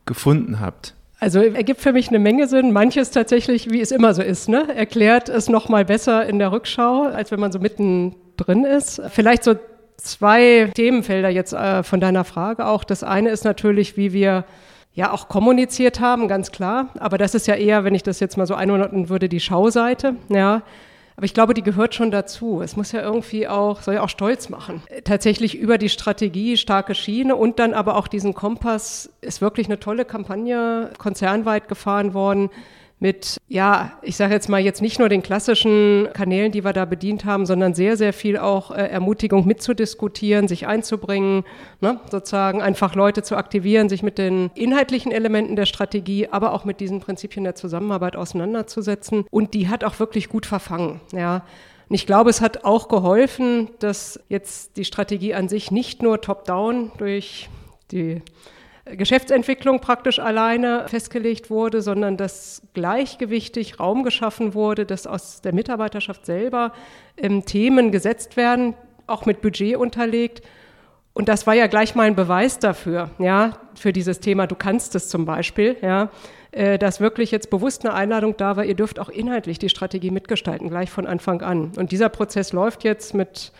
gefunden 0.06 0.60
habt? 0.60 0.94
Also 1.20 1.40
ergibt 1.40 1.80
für 1.80 1.92
mich 1.92 2.08
eine 2.08 2.18
Menge 2.18 2.48
Sinn. 2.48 2.72
Manches 2.72 3.10
tatsächlich, 3.10 3.70
wie 3.70 3.80
es 3.80 3.92
immer 3.92 4.12
so 4.12 4.22
ist, 4.22 4.48
ne? 4.48 4.68
erklärt 4.74 5.28
es 5.28 5.48
noch 5.48 5.68
mal 5.68 5.84
besser 5.84 6.26
in 6.26 6.38
der 6.38 6.52
Rückschau, 6.52 7.04
als 7.04 7.30
wenn 7.30 7.40
man 7.40 7.50
so 7.52 7.58
mittendrin 7.58 8.64
ist. 8.64 9.00
Vielleicht 9.08 9.44
so 9.44 9.54
zwei 9.96 10.70
Themenfelder 10.74 11.30
jetzt 11.30 11.52
äh, 11.52 11.82
von 11.82 12.00
deiner 12.00 12.24
Frage 12.24 12.66
auch. 12.66 12.84
Das 12.84 13.02
eine 13.02 13.30
ist 13.30 13.44
natürlich, 13.44 13.96
wie 13.96 14.12
wir 14.12 14.44
ja 14.92 15.12
auch 15.12 15.28
kommuniziert 15.28 16.00
haben, 16.00 16.28
ganz 16.28 16.52
klar. 16.52 16.90
Aber 16.98 17.16
das 17.16 17.34
ist 17.34 17.46
ja 17.46 17.54
eher, 17.54 17.84
wenn 17.84 17.94
ich 17.94 18.02
das 18.02 18.20
jetzt 18.20 18.36
mal 18.36 18.46
so 18.46 18.54
einordnen 18.54 19.08
würde, 19.08 19.28
die 19.28 19.40
Schauseite. 19.40 20.16
Ja, 20.28 20.62
aber 21.16 21.26
ich 21.26 21.34
glaube, 21.34 21.54
die 21.54 21.62
gehört 21.62 21.94
schon 21.94 22.10
dazu. 22.10 22.60
Es 22.60 22.76
muss 22.76 22.92
ja 22.92 23.00
irgendwie 23.00 23.46
auch, 23.46 23.82
soll 23.82 23.94
ja 23.94 24.02
auch 24.02 24.08
stolz 24.08 24.48
machen. 24.48 24.82
Tatsächlich 25.04 25.56
über 25.56 25.78
die 25.78 25.88
Strategie, 25.88 26.56
starke 26.56 26.94
Schiene 26.94 27.36
und 27.36 27.58
dann 27.58 27.72
aber 27.72 27.96
auch 27.96 28.08
diesen 28.08 28.34
Kompass 28.34 29.10
ist 29.20 29.40
wirklich 29.40 29.66
eine 29.68 29.78
tolle 29.78 30.04
Kampagne 30.04 30.90
konzernweit 30.98 31.68
gefahren 31.68 32.14
worden 32.14 32.50
mit, 33.04 33.36
ja, 33.48 33.92
ich 34.00 34.16
sage 34.16 34.32
jetzt 34.32 34.48
mal 34.48 34.62
jetzt 34.62 34.80
nicht 34.80 34.98
nur 34.98 35.10
den 35.10 35.22
klassischen 35.22 36.08
Kanälen, 36.14 36.52
die 36.52 36.64
wir 36.64 36.72
da 36.72 36.86
bedient 36.86 37.26
haben, 37.26 37.44
sondern 37.44 37.74
sehr, 37.74 37.98
sehr 37.98 38.14
viel 38.14 38.38
auch 38.38 38.70
äh, 38.70 38.76
Ermutigung 38.76 39.46
mitzudiskutieren, 39.46 40.48
sich 40.48 40.66
einzubringen, 40.66 41.44
ne, 41.82 42.00
sozusagen 42.10 42.62
einfach 42.62 42.94
Leute 42.94 43.22
zu 43.22 43.36
aktivieren, 43.36 43.90
sich 43.90 44.02
mit 44.02 44.16
den 44.16 44.50
inhaltlichen 44.54 45.12
Elementen 45.12 45.54
der 45.54 45.66
Strategie, 45.66 46.28
aber 46.28 46.54
auch 46.54 46.64
mit 46.64 46.80
diesen 46.80 47.00
Prinzipien 47.00 47.44
der 47.44 47.54
Zusammenarbeit 47.54 48.16
auseinanderzusetzen. 48.16 49.26
Und 49.30 49.52
die 49.52 49.68
hat 49.68 49.84
auch 49.84 49.98
wirklich 50.00 50.30
gut 50.30 50.46
verfangen, 50.46 51.02
ja. 51.12 51.44
Und 51.90 51.96
ich 51.96 52.06
glaube, 52.06 52.30
es 52.30 52.40
hat 52.40 52.64
auch 52.64 52.88
geholfen, 52.88 53.68
dass 53.80 54.18
jetzt 54.30 54.78
die 54.78 54.86
Strategie 54.86 55.34
an 55.34 55.50
sich 55.50 55.70
nicht 55.70 56.02
nur 56.02 56.22
top-down 56.22 56.90
durch 56.96 57.50
die 57.92 58.22
Geschäftsentwicklung 58.84 59.80
praktisch 59.80 60.18
alleine 60.18 60.86
festgelegt 60.88 61.48
wurde, 61.48 61.80
sondern 61.80 62.16
dass 62.16 62.62
gleichgewichtig 62.74 63.80
Raum 63.80 64.02
geschaffen 64.02 64.52
wurde, 64.52 64.84
dass 64.84 65.06
aus 65.06 65.40
der 65.40 65.54
Mitarbeiterschaft 65.54 66.26
selber 66.26 66.72
ähm, 67.16 67.44
Themen 67.46 67.92
gesetzt 67.92 68.36
werden, 68.36 68.74
auch 69.06 69.24
mit 69.24 69.40
Budget 69.40 69.76
unterlegt. 69.76 70.42
Und 71.14 71.28
das 71.28 71.46
war 71.46 71.54
ja 71.54 71.66
gleich 71.66 71.94
mal 71.94 72.06
ein 72.06 72.16
Beweis 72.16 72.58
dafür, 72.58 73.10
ja, 73.18 73.58
für 73.74 73.92
dieses 73.92 74.20
Thema. 74.20 74.46
Du 74.46 74.56
kannst 74.56 74.94
es 74.94 75.08
zum 75.08 75.24
Beispiel, 75.24 75.76
ja, 75.80 76.10
äh, 76.50 76.78
dass 76.78 77.00
wirklich 77.00 77.30
jetzt 77.30 77.50
bewusst 77.50 77.86
eine 77.86 77.94
Einladung 77.94 78.36
da 78.36 78.56
war. 78.56 78.64
Ihr 78.64 78.74
dürft 78.74 78.98
auch 78.98 79.08
inhaltlich 79.08 79.58
die 79.58 79.68
Strategie 79.68 80.10
mitgestalten, 80.10 80.68
gleich 80.68 80.90
von 80.90 81.06
Anfang 81.06 81.40
an. 81.40 81.72
Und 81.76 81.92
dieser 81.92 82.10
Prozess 82.10 82.52
läuft 82.52 82.84
jetzt 82.84 83.14
mit 83.14 83.52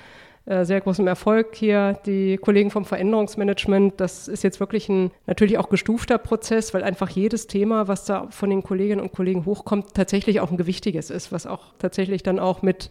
sehr 0.46 0.80
großem 0.82 1.06
Erfolg 1.06 1.54
hier. 1.54 1.98
Die 2.04 2.36
Kollegen 2.36 2.70
vom 2.70 2.84
Veränderungsmanagement, 2.84 3.98
das 3.98 4.28
ist 4.28 4.44
jetzt 4.44 4.60
wirklich 4.60 4.90
ein 4.90 5.10
natürlich 5.26 5.56
auch 5.56 5.70
gestufter 5.70 6.18
Prozess, 6.18 6.74
weil 6.74 6.84
einfach 6.84 7.08
jedes 7.08 7.46
Thema, 7.46 7.88
was 7.88 8.04
da 8.04 8.26
von 8.28 8.50
den 8.50 8.62
Kolleginnen 8.62 9.00
und 9.00 9.12
Kollegen 9.12 9.46
hochkommt, 9.46 9.94
tatsächlich 9.94 10.40
auch 10.40 10.50
ein 10.50 10.58
gewichtiges 10.58 11.08
ist, 11.08 11.32
was 11.32 11.46
auch 11.46 11.72
tatsächlich 11.78 12.22
dann 12.22 12.38
auch 12.38 12.60
mit 12.60 12.90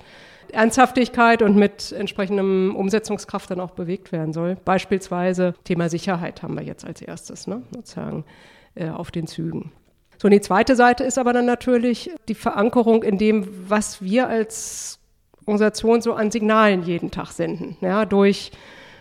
Ernsthaftigkeit 0.52 1.44
und 1.44 1.56
mit 1.56 1.92
entsprechendem 1.92 2.76
Umsetzungskraft 2.76 3.52
dann 3.52 3.60
auch 3.60 3.72
bewegt 3.72 4.12
werden 4.12 4.34
soll. 4.34 4.58
Beispielsweise 4.66 5.54
Thema 5.64 5.90
Sicherheit 5.90 6.42
haben 6.42 6.56
wir 6.56 6.64
jetzt 6.64 6.86
als 6.86 7.02
erstes, 7.02 7.46
ne, 7.46 7.62
sozusagen 7.74 8.26
äh, 8.74 8.90
auf 8.90 9.12
den 9.12 9.28
Zügen. 9.28 9.72
So, 10.18 10.28
und 10.28 10.32
die 10.32 10.42
zweite 10.42 10.76
Seite 10.76 11.04
ist 11.04 11.18
aber 11.18 11.34
dann 11.34 11.46
natürlich 11.46 12.12
die 12.28 12.36
Verankerung 12.36 13.04
in 13.04 13.18
dem, 13.18 13.48
was 13.70 14.02
wir 14.02 14.28
als 14.28 15.00
Organisation 15.46 16.02
so 16.02 16.14
an 16.14 16.32
Signalen 16.32 16.84
jeden 16.84 17.12
Tag 17.12 17.32
senden, 17.32 17.78
ja, 17.82 18.06
durch 18.06 18.52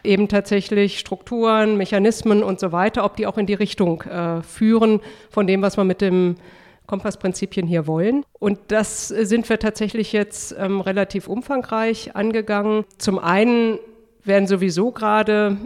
eben 0.04 0.28
tatsächlich 0.28 0.98
Strukturen, 0.98 1.76
Mechanismen 1.76 2.42
und 2.42 2.58
so 2.58 2.72
weiter, 2.72 3.04
ob 3.04 3.16
die 3.16 3.26
auch 3.26 3.38
in 3.38 3.46
die 3.46 3.54
Richtung 3.54 4.02
äh, 4.02 4.42
führen 4.42 5.00
von 5.30 5.46
dem, 5.46 5.62
was 5.62 5.76
wir 5.76 5.84
mit 5.84 6.00
dem 6.00 6.36
Kompassprinzipien 6.86 7.66
hier 7.66 7.86
wollen. 7.86 8.24
Und 8.38 8.58
das 8.68 9.08
sind 9.08 9.48
wir 9.48 9.58
tatsächlich 9.58 10.12
jetzt 10.12 10.54
ähm, 10.58 10.80
relativ 10.80 11.28
umfangreich 11.28 12.16
angegangen. 12.16 12.84
Zum 12.98 13.18
einen 13.18 13.78
werden 14.24 14.46
sowieso 14.46 14.90
gerade 14.90 15.56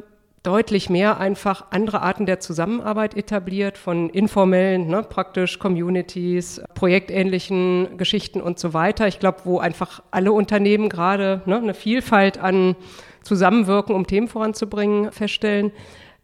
deutlich 0.47 0.89
mehr 0.89 1.19
einfach 1.19 1.67
andere 1.71 2.03
Arten 2.03 2.25
der 2.25 2.39
Zusammenarbeit 2.39 3.17
etabliert, 3.17 3.77
von 3.77 4.09
informellen, 4.11 4.87
ne, 4.87 5.03
praktisch 5.03 5.59
Communities, 5.59 6.63
projektähnlichen 6.75 7.97
Geschichten 7.97 8.41
und 8.41 8.59
so 8.59 8.73
weiter. 8.73 9.09
Ich 9.09 9.19
glaube, 9.19 9.41
wo 9.45 9.59
einfach 9.59 10.03
alle 10.13 10.33
Unternehmen 10.33 10.89
gerade 10.89 11.43
ne, 11.47 11.57
eine 11.57 11.75
Vielfalt 11.75 12.39
an 12.39 12.77
Zusammenwirken, 13.23 13.95
um 13.95 14.07
Themen 14.07 14.29
voranzubringen, 14.29 15.11
feststellen. 15.11 15.73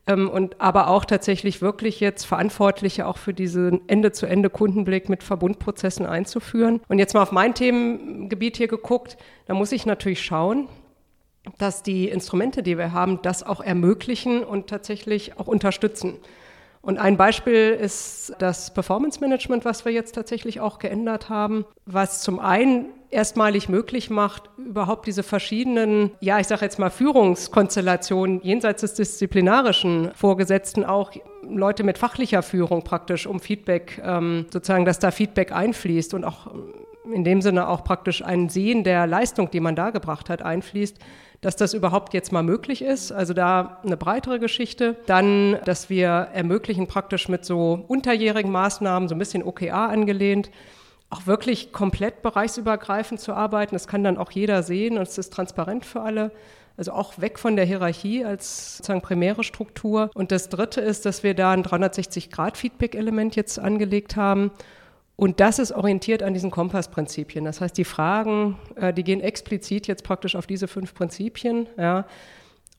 Ähm, 0.07 0.29
und 0.29 0.61
aber 0.61 0.89
auch 0.89 1.05
tatsächlich 1.05 1.63
wirklich 1.63 2.01
jetzt 2.01 2.25
Verantwortliche 2.25 3.07
auch 3.07 3.19
für 3.19 3.35
diesen 3.35 3.89
Ende-zu-Ende-Kundenblick 3.89 5.09
mit 5.09 5.23
Verbundprozessen 5.23 6.07
einzuführen. 6.07 6.81
Und 6.89 6.99
jetzt 6.99 7.15
mal 7.15 7.23
auf 7.23 7.33
mein 7.33 7.55
Themengebiet 7.55 8.57
hier 8.57 8.69
geguckt, 8.69 9.17
da 9.47 9.55
muss 9.55 9.73
ich 9.73 9.87
natürlich 9.87 10.23
schauen, 10.23 10.69
dass 11.59 11.83
die 11.83 12.09
Instrumente, 12.09 12.63
die 12.63 12.79
wir 12.79 12.93
haben, 12.93 13.21
das 13.23 13.43
auch 13.43 13.61
ermöglichen 13.61 14.45
und 14.45 14.69
tatsächlich 14.69 15.39
auch 15.39 15.47
unterstützen. 15.47 16.19
Und 16.83 16.99
ein 16.99 17.17
Beispiel 17.17 17.71
ist 17.81 18.35
das 18.41 18.75
Performance 18.75 19.21
Management, 19.21 19.65
was 19.65 19.85
wir 19.85 19.93
jetzt 19.93 20.17
tatsächlich 20.17 20.61
auch 20.61 20.81
geändert 20.81 21.29
haben, 21.29 21.65
was 21.87 22.23
zum 22.23 22.41
einen 22.41 22.87
erstmalig 23.09 23.69
möglich 23.69 24.11
macht, 24.11 24.51
überhaupt 24.57 25.07
diese 25.07 25.23
verschiedenen, 25.23 26.11
ja, 26.21 26.41
ich 26.41 26.49
sage 26.49 26.65
jetzt 26.65 26.79
mal 26.79 26.91
Führungskonstellationen 26.91 28.41
jenseits 28.43 28.81
des 28.81 28.95
disziplinarischen 28.95 30.11
Vorgesetzten 30.15 30.85
auch 30.85 31.13
Leute 31.49 31.85
mit 31.85 31.99
fachlicher 31.99 32.43
Führung 32.43 32.83
praktisch 32.83 33.27
um 33.27 33.39
Feedback, 33.39 34.01
ähm, 34.05 34.47
sozusagen, 34.51 34.85
dass 34.85 34.99
da 34.99 35.11
Feedback 35.11 35.53
einfließt 35.53 36.15
und 36.15 36.25
auch 36.25 36.51
in 37.13 37.23
dem 37.23 37.43
Sinne 37.43 37.69
auch 37.69 37.85
praktisch 37.85 38.25
ein 38.25 38.49
Sehen 38.49 38.83
der 38.83 39.07
Leistung, 39.07 39.51
die 39.51 39.61
man 39.61 39.77
da 39.77 39.91
gebracht 39.91 40.31
hat, 40.31 40.43
einfließt, 40.43 40.99
dass 41.43 41.57
das 41.57 41.75
überhaupt 41.75 42.15
jetzt 42.15 42.33
mal 42.33 42.43
möglich 42.43 42.83
ist. 42.83 43.13
Also 43.13 43.35
da 43.35 43.81
eine 43.85 43.97
breitere 43.99 44.39
Geschichte. 44.39 44.97
Dann, 45.07 45.59
dass 45.65 45.91
wir 45.91 46.07
ermöglichen 46.09 46.87
praktisch 46.87 47.29
mit 47.29 47.45
so 47.45 47.85
unterjährigen 47.89 48.51
Maßnahmen, 48.51 49.09
so 49.09 49.15
ein 49.15 49.19
bisschen 49.19 49.43
OKA 49.43 49.87
angelehnt, 49.87 50.51
auch 51.11 51.27
wirklich 51.27 51.73
komplett 51.73 52.23
bereichsübergreifend 52.23 53.21
zu 53.21 53.35
arbeiten. 53.35 53.75
Das 53.75 53.89
kann 53.89 54.05
dann 54.05 54.17
auch 54.17 54.31
jeder 54.31 54.63
sehen 54.63 54.97
und 54.97 55.03
es 55.03 55.19
ist 55.19 55.33
transparent 55.33 55.85
für 55.85 56.01
alle. 56.01 56.31
Also 56.77 56.93
auch 56.93 57.21
weg 57.21 57.39
von 57.39 57.57
der 57.57 57.67
Hierarchie 57.67 58.25
als 58.25 58.79
sozusagen 58.79 59.03
primäre 59.03 59.45
Struktur. 59.45 60.11
Und 60.15 60.33
das 60.33 60.49
Dritte 60.49 60.81
ist, 60.81 61.05
dass 61.05 61.23
wir 61.23 61.35
da 61.35 61.51
ein 61.51 61.65
360-Grad-Feedback-Element 61.65 63.37
jetzt 63.37 63.59
angelegt 63.59 64.17
haben. 64.17 64.53
Und 65.17 65.41
das 65.41 65.59
ist 65.59 65.73
orientiert 65.73 66.23
an 66.23 66.35
diesen 66.35 66.51
Kompassprinzipien. 66.51 67.45
Das 67.45 67.61
heißt, 67.61 67.77
die 67.77 67.85
Fragen, 67.85 68.59
äh, 68.77 68.93
die 68.93 69.05
gehen 69.05 69.21
explizit 69.21 69.87
jetzt 69.87 70.05
praktisch 70.05 70.37
auf 70.37 70.47
diese 70.47 70.69
fünf 70.69 70.95
Prinzipien. 70.95 71.69
Ja. 71.77 72.07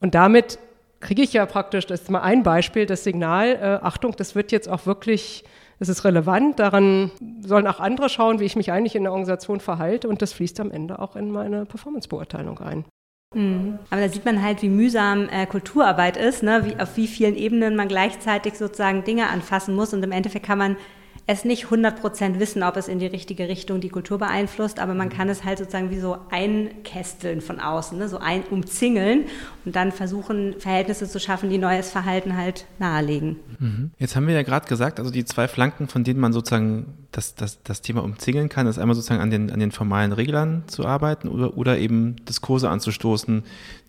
Und 0.01 0.15
damit 0.15 0.59
kriege 0.99 1.21
ich 1.21 1.33
ja 1.33 1.45
praktisch, 1.45 1.85
das 1.85 2.01
ist 2.01 2.09
mal 2.09 2.21
ein 2.21 2.43
Beispiel, 2.43 2.85
das 2.85 3.03
Signal, 3.03 3.55
äh, 3.55 3.85
Achtung, 3.85 4.15
das 4.15 4.35
wird 4.35 4.51
jetzt 4.51 4.67
auch 4.67 4.85
wirklich 4.85 5.43
es 5.79 5.89
ist 5.89 6.05
relevant, 6.05 6.59
daran 6.59 7.11
sollen 7.41 7.67
auch 7.67 7.79
andere 7.79 8.09
schauen, 8.09 8.39
wie 8.39 8.45
ich 8.45 8.55
mich 8.55 8.71
eigentlich 8.71 8.95
in 8.95 9.03
der 9.03 9.11
Organisation 9.11 9.59
verhalte 9.59 10.07
und 10.07 10.21
das 10.21 10.33
fließt 10.33 10.59
am 10.59 10.71
Ende 10.71 10.99
auch 10.99 11.15
in 11.15 11.31
meine 11.31 11.65
Performance-Beurteilung 11.65 12.59
ein. 12.59 12.85
Mhm. 13.33 13.79
Aber 13.89 14.01
da 14.01 14.09
sieht 14.09 14.25
man 14.25 14.41
halt, 14.41 14.61
wie 14.61 14.69
mühsam 14.69 15.27
äh, 15.29 15.45
Kulturarbeit 15.45 16.17
ist, 16.17 16.43
ne? 16.43 16.65
wie, 16.65 16.79
auf 16.79 16.95
wie 16.97 17.07
vielen 17.07 17.35
Ebenen 17.35 17.75
man 17.75 17.87
gleichzeitig 17.87 18.57
sozusagen 18.57 19.03
Dinge 19.03 19.29
anfassen 19.29 19.75
muss 19.75 19.93
und 19.93 20.03
im 20.03 20.11
Endeffekt 20.11 20.45
kann 20.45 20.57
man 20.57 20.77
es 21.25 21.45
nicht 21.45 21.67
100% 21.67 22.39
wissen, 22.39 22.63
ob 22.63 22.75
es 22.75 22.89
in 22.89 22.99
die 22.99 23.05
richtige 23.05 23.47
Richtung 23.47 23.79
die 23.79 23.87
Kultur 23.87 24.17
beeinflusst, 24.17 24.79
aber 24.79 24.93
man 24.93 25.07
kann 25.07 25.29
es 25.29 25.45
halt 25.45 25.57
sozusagen 25.57 25.89
wie 25.89 25.99
so 25.99 26.17
einkästeln 26.29 27.39
von 27.39 27.61
außen, 27.61 27.97
ne? 27.97 28.09
so 28.09 28.17
ein 28.17 28.43
umzingeln 28.43 29.25
und 29.63 29.73
dann 29.73 29.93
versuchen, 29.93 30.55
Verhältnisse 30.59 31.07
zu 31.07 31.21
schaffen, 31.21 31.49
die 31.49 31.57
neues 31.57 31.89
Verhalten 31.89 32.35
halt 32.35 32.65
nahelegen. 32.77 33.37
Mhm. 33.59 33.91
Jetzt 33.99 34.17
haben 34.17 34.27
wir 34.27 34.33
ja 34.33 34.43
gerade 34.43 34.67
gesagt, 34.67 34.99
also 34.99 35.11
die 35.11 35.23
zwei 35.23 35.47
Flanken, 35.47 35.87
von 35.87 36.03
denen 36.03 36.19
man 36.19 36.33
sozusagen 36.33 36.97
das, 37.13 37.35
das, 37.35 37.63
das 37.63 37.81
Thema 37.81 38.03
umzingeln 38.03 38.49
kann, 38.49 38.67
ist 38.67 38.77
einmal 38.77 38.95
sozusagen 38.95 39.21
an 39.21 39.29
den, 39.29 39.49
an 39.49 39.61
den 39.61 39.71
formalen 39.71 40.11
Reglern 40.11 40.63
zu 40.67 40.85
arbeiten 40.85 41.29
oder, 41.29 41.55
oder 41.55 41.77
eben 41.77 42.17
Diskurse 42.25 42.69
anzustoßen, 42.69 43.43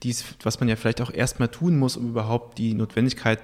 dies, 0.04 0.24
was 0.44 0.60
man 0.60 0.68
ja 0.68 0.76
vielleicht 0.76 1.00
auch 1.00 1.12
erstmal 1.12 1.48
tun 1.48 1.78
muss, 1.78 1.96
um 1.96 2.10
überhaupt 2.10 2.58
die 2.58 2.74
Notwendigkeit 2.74 3.40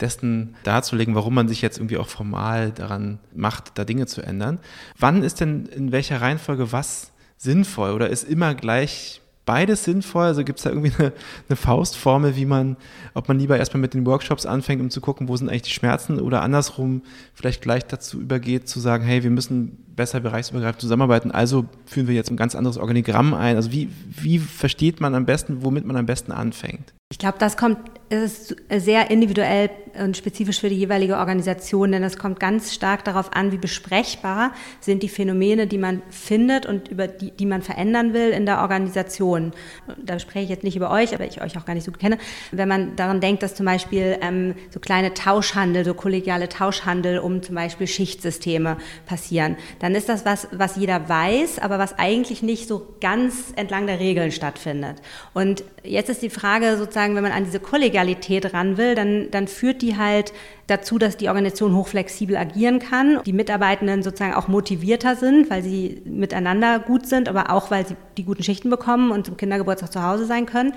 dessen 0.00 0.54
darzulegen, 0.64 1.14
warum 1.14 1.34
man 1.34 1.48
sich 1.48 1.62
jetzt 1.62 1.78
irgendwie 1.78 1.98
auch 1.98 2.08
formal 2.08 2.72
daran 2.72 3.18
macht, 3.34 3.78
da 3.78 3.84
Dinge 3.84 4.06
zu 4.06 4.22
ändern. 4.22 4.58
Wann 4.98 5.22
ist 5.22 5.40
denn 5.40 5.66
in 5.66 5.92
welcher 5.92 6.20
Reihenfolge 6.20 6.72
was 6.72 7.12
sinnvoll 7.36 7.92
oder 7.92 8.10
ist 8.10 8.24
immer 8.24 8.54
gleich 8.54 9.20
beides 9.46 9.84
sinnvoll? 9.84 10.26
Also 10.26 10.44
gibt 10.44 10.58
es 10.58 10.64
da 10.64 10.70
irgendwie 10.70 10.92
eine, 10.98 11.12
eine, 11.48 11.56
Faustformel, 11.56 12.36
wie 12.36 12.44
man, 12.44 12.76
ob 13.14 13.28
man 13.28 13.38
lieber 13.38 13.58
erstmal 13.58 13.80
mit 13.80 13.94
den 13.94 14.06
Workshops 14.06 14.46
anfängt, 14.46 14.80
um 14.80 14.90
zu 14.90 15.00
gucken, 15.00 15.28
wo 15.28 15.36
sind 15.36 15.48
eigentlich 15.48 15.62
die 15.62 15.70
Schmerzen 15.70 16.20
oder 16.20 16.42
andersrum 16.42 17.02
vielleicht 17.34 17.62
gleich 17.62 17.84
dazu 17.86 18.20
übergeht, 18.20 18.68
zu 18.68 18.80
sagen, 18.80 19.04
hey, 19.04 19.22
wir 19.22 19.30
müssen 19.30 19.78
besser 19.96 20.20
bereichsübergreifend 20.20 20.80
zusammenarbeiten, 20.80 21.30
also 21.30 21.66
führen 21.84 22.06
wir 22.06 22.14
jetzt 22.14 22.30
ein 22.30 22.36
ganz 22.36 22.54
anderes 22.54 22.78
Organigramm 22.78 23.34
ein. 23.34 23.56
Also 23.56 23.72
wie, 23.72 23.90
wie 24.08 24.38
versteht 24.38 25.00
man 25.00 25.14
am 25.14 25.26
besten, 25.26 25.62
womit 25.62 25.84
man 25.84 25.96
am 25.96 26.06
besten 26.06 26.32
anfängt? 26.32 26.94
Ich 27.12 27.18
glaube, 27.18 27.38
das 27.38 27.56
kommt 27.56 27.78
ist 28.10 28.56
sehr 28.68 29.08
individuell 29.10 29.70
und 29.98 30.16
spezifisch 30.16 30.60
für 30.60 30.68
die 30.68 30.76
jeweilige 30.76 31.16
Organisation, 31.16 31.92
denn 31.92 32.02
es 32.02 32.18
kommt 32.18 32.40
ganz 32.40 32.74
stark 32.74 33.04
darauf 33.04 33.32
an, 33.32 33.52
wie 33.52 33.56
besprechbar 33.56 34.52
sind 34.80 35.04
die 35.04 35.08
Phänomene, 35.08 35.68
die 35.68 35.78
man 35.78 36.02
findet 36.10 36.66
und 36.66 36.88
über 36.88 37.06
die, 37.06 37.30
die 37.30 37.46
man 37.46 37.62
verändern 37.62 38.12
will 38.12 38.30
in 38.30 38.46
der 38.46 38.62
Organisation. 38.62 39.52
Da 39.96 40.18
spreche 40.18 40.44
ich 40.44 40.50
jetzt 40.50 40.64
nicht 40.64 40.74
über 40.76 40.90
euch, 40.90 41.14
aber 41.14 41.24
ich 41.24 41.40
euch 41.40 41.56
auch 41.56 41.64
gar 41.64 41.74
nicht 41.74 41.84
so 41.84 41.92
gut 41.92 42.00
kenne. 42.00 42.18
Wenn 42.50 42.68
man 42.68 42.96
daran 42.96 43.20
denkt, 43.20 43.44
dass 43.44 43.54
zum 43.54 43.66
Beispiel 43.66 44.18
ähm, 44.22 44.54
so 44.70 44.80
kleine 44.80 45.14
Tauschhandel, 45.14 45.84
so 45.84 45.94
kollegiale 45.94 46.48
Tauschhandel 46.48 47.20
um 47.20 47.42
zum 47.42 47.54
Beispiel 47.54 47.86
Schichtsysteme 47.86 48.76
passieren, 49.06 49.56
dann 49.78 49.94
ist 49.94 50.08
das 50.08 50.24
was, 50.24 50.48
was 50.50 50.74
jeder 50.74 51.08
weiß, 51.08 51.60
aber 51.60 51.78
was 51.78 51.96
eigentlich 51.98 52.42
nicht 52.42 52.66
so 52.66 52.94
ganz 53.00 53.52
entlang 53.54 53.86
der 53.86 54.00
Regeln 54.00 54.32
stattfindet. 54.32 54.96
Und 55.32 55.62
jetzt 55.84 56.10
ist 56.10 56.22
die 56.22 56.30
Frage 56.30 56.76
sozusagen, 56.76 57.14
wenn 57.14 57.22
man 57.22 57.32
an 57.32 57.44
diese 57.44 57.60
kollegiale 57.60 57.99
Kollegialität 58.00 58.54
ran 58.54 58.76
will, 58.76 58.94
dann, 58.94 59.30
dann 59.30 59.46
führt 59.46 59.82
die 59.82 59.96
halt 59.96 60.32
dazu, 60.70 60.98
dass 60.98 61.16
die 61.16 61.28
Organisation 61.28 61.74
hochflexibel 61.74 62.36
agieren 62.36 62.78
kann, 62.78 63.20
die 63.24 63.32
Mitarbeitenden 63.32 64.02
sozusagen 64.02 64.34
auch 64.34 64.48
motivierter 64.48 65.16
sind, 65.16 65.50
weil 65.50 65.62
sie 65.62 66.02
miteinander 66.04 66.78
gut 66.78 67.06
sind, 67.06 67.28
aber 67.28 67.50
auch, 67.50 67.70
weil 67.70 67.86
sie 67.86 67.96
die 68.16 68.24
guten 68.24 68.42
Schichten 68.42 68.70
bekommen 68.70 69.10
und 69.10 69.26
zum 69.26 69.36
Kindergeburtstag 69.36 69.92
zu 69.92 70.02
Hause 70.02 70.26
sein 70.26 70.46
können. 70.46 70.72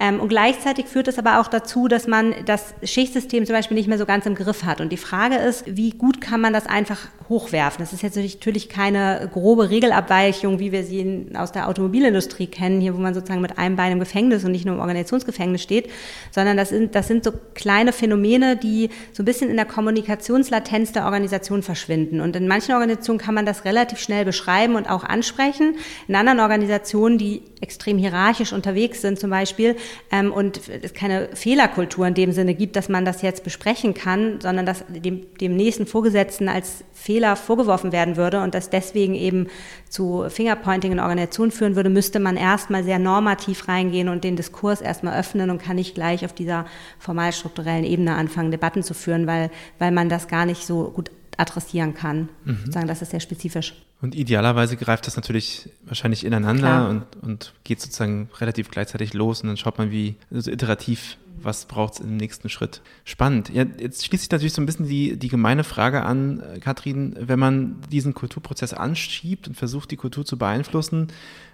Ähm, 0.00 0.20
und 0.20 0.28
gleichzeitig 0.28 0.86
führt 0.86 1.08
es 1.08 1.18
aber 1.18 1.40
auch 1.40 1.48
dazu, 1.48 1.88
dass 1.88 2.06
man 2.06 2.34
das 2.44 2.74
Schichtsystem 2.82 3.46
zum 3.46 3.54
Beispiel 3.54 3.76
nicht 3.76 3.88
mehr 3.88 3.98
so 3.98 4.06
ganz 4.06 4.26
im 4.26 4.34
Griff 4.34 4.64
hat. 4.64 4.80
Und 4.80 4.90
die 4.90 4.96
Frage 4.96 5.36
ist, 5.36 5.64
wie 5.66 5.90
gut 5.90 6.20
kann 6.20 6.40
man 6.40 6.52
das 6.52 6.66
einfach 6.66 7.08
hochwerfen? 7.28 7.80
Das 7.80 7.92
ist 7.92 8.02
jetzt 8.02 8.16
natürlich 8.16 8.68
keine 8.68 9.28
grobe 9.32 9.70
Regelabweichung, 9.70 10.58
wie 10.58 10.72
wir 10.72 10.84
sie 10.84 11.26
aus 11.34 11.52
der 11.52 11.68
Automobilindustrie 11.68 12.46
kennen, 12.46 12.80
hier 12.80 12.94
wo 12.94 13.00
man 13.00 13.14
sozusagen 13.14 13.40
mit 13.40 13.58
einem 13.58 13.76
Bein 13.76 13.92
im 13.92 14.00
Gefängnis 14.00 14.44
und 14.44 14.52
nicht 14.52 14.64
nur 14.64 14.74
im 14.74 14.80
Organisationsgefängnis 14.80 15.62
steht, 15.62 15.90
sondern 16.30 16.56
das 16.56 16.70
sind, 16.70 16.94
das 16.94 17.06
sind 17.06 17.24
so 17.24 17.32
kleine 17.54 17.92
Phänomene, 17.92 18.56
die 18.56 18.90
so 19.12 19.22
ein 19.22 19.26
bisschen 19.26 19.37
bisschen 19.38 19.50
in 19.50 19.56
der 19.56 19.66
Kommunikationslatenz 19.66 20.92
der 20.92 21.04
Organisation 21.04 21.62
verschwinden. 21.62 22.20
Und 22.20 22.34
in 22.34 22.48
manchen 22.48 22.72
Organisationen 22.74 23.18
kann 23.18 23.34
man 23.34 23.46
das 23.46 23.64
relativ 23.64 24.00
schnell 24.00 24.24
beschreiben 24.24 24.74
und 24.74 24.90
auch 24.90 25.04
ansprechen. 25.04 25.76
In 26.08 26.16
anderen 26.16 26.40
Organisationen, 26.40 27.18
die 27.18 27.42
extrem 27.60 27.98
hierarchisch 27.98 28.52
unterwegs 28.52 29.00
sind 29.00 29.18
zum 29.18 29.30
Beispiel 29.30 29.76
ähm, 30.10 30.32
und 30.32 30.60
es 30.82 30.92
keine 30.92 31.28
Fehlerkultur 31.34 32.06
in 32.06 32.14
dem 32.14 32.32
Sinne 32.32 32.54
gibt, 32.54 32.76
dass 32.76 32.88
man 32.88 33.04
das 33.04 33.22
jetzt 33.22 33.44
besprechen 33.44 33.94
kann, 33.94 34.40
sondern 34.40 34.66
dass 34.66 34.84
dem, 34.88 35.26
dem 35.40 35.56
nächsten 35.56 35.86
Vorgesetzten 35.86 36.48
als 36.48 36.84
Fehler 36.92 37.36
vorgeworfen 37.36 37.92
werden 37.92 38.16
würde 38.16 38.42
und 38.42 38.54
das 38.54 38.70
deswegen 38.70 39.14
eben 39.14 39.46
zu 39.90 40.24
Fingerpointing 40.28 40.92
in 40.92 41.00
Organisationen 41.00 41.50
führen 41.50 41.76
würde, 41.76 41.90
müsste 41.90 42.20
man 42.20 42.36
erstmal 42.36 42.84
sehr 42.84 42.98
normativ 42.98 43.68
reingehen 43.68 44.08
und 44.08 44.24
den 44.24 44.36
Diskurs 44.36 44.80
erstmal 44.80 45.18
öffnen 45.18 45.50
und 45.50 45.62
kann 45.62 45.76
nicht 45.76 45.94
gleich 45.94 46.24
auf 46.24 46.32
dieser 46.32 46.66
formal 46.98 47.32
strukturellen 47.32 47.84
Ebene 47.84 48.14
anfangen, 48.14 48.50
Debatten 48.50 48.82
zu 48.82 48.94
führen, 48.94 49.26
weil, 49.26 49.50
weil 49.78 49.92
man 49.92 50.08
das 50.08 50.28
gar 50.28 50.46
nicht 50.46 50.66
so 50.66 50.90
gut 50.90 51.10
adressieren 51.36 51.94
kann. 51.94 52.28
Mhm. 52.44 52.58
Sozusagen, 52.58 52.88
das 52.88 53.02
ist 53.02 53.10
sehr 53.10 53.20
spezifisch. 53.20 53.74
Und 54.00 54.14
idealerweise 54.14 54.76
greift 54.76 55.06
das 55.08 55.16
natürlich 55.16 55.70
wahrscheinlich 55.84 56.24
ineinander 56.24 56.88
und, 56.88 57.04
und 57.20 57.54
geht 57.64 57.80
sozusagen 57.80 58.30
relativ 58.38 58.70
gleichzeitig 58.70 59.12
los 59.12 59.42
und 59.42 59.48
dann 59.48 59.56
schaut 59.56 59.78
man, 59.78 59.90
wie 59.90 60.14
also 60.32 60.52
iterativ, 60.52 61.16
was 61.42 61.64
braucht 61.66 61.94
es 61.94 62.00
im 62.00 62.16
nächsten 62.16 62.48
Schritt. 62.48 62.80
Spannend. 63.04 63.50
Ja, 63.50 63.64
jetzt 63.78 64.06
schließt 64.06 64.22
sich 64.22 64.30
natürlich 64.30 64.52
so 64.52 64.62
ein 64.62 64.66
bisschen 64.66 64.86
die, 64.86 65.16
die 65.16 65.28
gemeine 65.28 65.64
Frage 65.64 66.04
an, 66.04 66.40
äh, 66.40 66.60
Katrin, 66.60 67.16
wenn 67.18 67.40
man 67.40 67.80
diesen 67.90 68.14
Kulturprozess 68.14 68.72
anschiebt 68.72 69.48
und 69.48 69.56
versucht, 69.56 69.90
die 69.90 69.96
Kultur 69.96 70.24
zu 70.24 70.38
beeinflussen, 70.38 71.08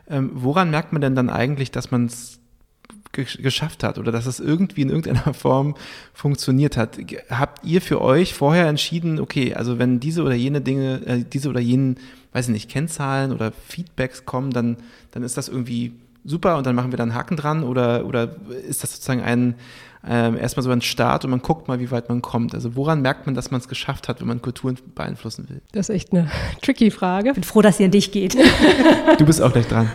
ähm, 0.08 0.30
woran 0.34 0.70
merkt 0.70 0.92
man 0.92 1.00
denn 1.00 1.14
dann 1.14 1.30
eigentlich, 1.30 1.70
dass 1.70 1.90
man 1.90 2.06
es 2.06 2.40
geschafft 3.14 3.82
hat 3.82 3.98
oder 3.98 4.12
dass 4.12 4.26
es 4.26 4.40
irgendwie 4.40 4.82
in 4.82 4.90
irgendeiner 4.90 5.34
Form 5.34 5.74
funktioniert 6.12 6.76
hat. 6.76 6.98
Habt 7.30 7.64
ihr 7.64 7.80
für 7.80 8.00
euch 8.00 8.34
vorher 8.34 8.66
entschieden, 8.66 9.18
okay, 9.20 9.54
also 9.54 9.78
wenn 9.78 10.00
diese 10.00 10.22
oder 10.22 10.34
jene 10.34 10.60
Dinge, 10.60 11.00
äh, 11.06 11.24
diese 11.24 11.48
oder 11.48 11.60
jenen, 11.60 11.96
weiß 12.32 12.48
ich 12.48 12.52
nicht, 12.52 12.70
Kennzahlen 12.70 13.32
oder 13.32 13.52
Feedbacks 13.52 14.26
kommen, 14.26 14.50
dann, 14.50 14.76
dann 15.12 15.22
ist 15.22 15.36
das 15.36 15.48
irgendwie 15.48 15.92
super 16.24 16.56
und 16.56 16.66
dann 16.66 16.74
machen 16.74 16.92
wir 16.92 16.96
dann 16.96 17.14
Haken 17.14 17.36
dran 17.36 17.62
oder, 17.64 18.06
oder 18.06 18.36
ist 18.68 18.82
das 18.82 18.92
sozusagen 18.92 19.22
ein, 19.22 19.54
ähm, 20.06 20.36
erstmal 20.36 20.62
so 20.62 20.70
ein 20.70 20.82
Start 20.82 21.24
und 21.24 21.30
man 21.30 21.40
guckt 21.40 21.68
mal, 21.68 21.80
wie 21.80 21.90
weit 21.90 22.08
man 22.08 22.20
kommt. 22.22 22.54
Also 22.54 22.76
woran 22.76 23.00
merkt 23.00 23.26
man, 23.26 23.34
dass 23.34 23.50
man 23.50 23.60
es 23.60 23.68
geschafft 23.68 24.08
hat, 24.08 24.20
wenn 24.20 24.28
man 24.28 24.42
Kulturen 24.42 24.76
beeinflussen 24.94 25.48
will? 25.48 25.62
Das 25.72 25.88
ist 25.88 25.94
echt 25.94 26.12
eine 26.12 26.30
tricky 26.62 26.90
Frage. 26.90 27.30
Ich 27.30 27.34
bin 27.34 27.44
froh, 27.44 27.62
dass 27.62 27.78
sie 27.78 27.84
an 27.84 27.90
dich 27.90 28.12
geht. 28.12 28.36
Du 29.18 29.24
bist 29.24 29.40
auch 29.40 29.52
gleich 29.52 29.68
dran. 29.68 29.88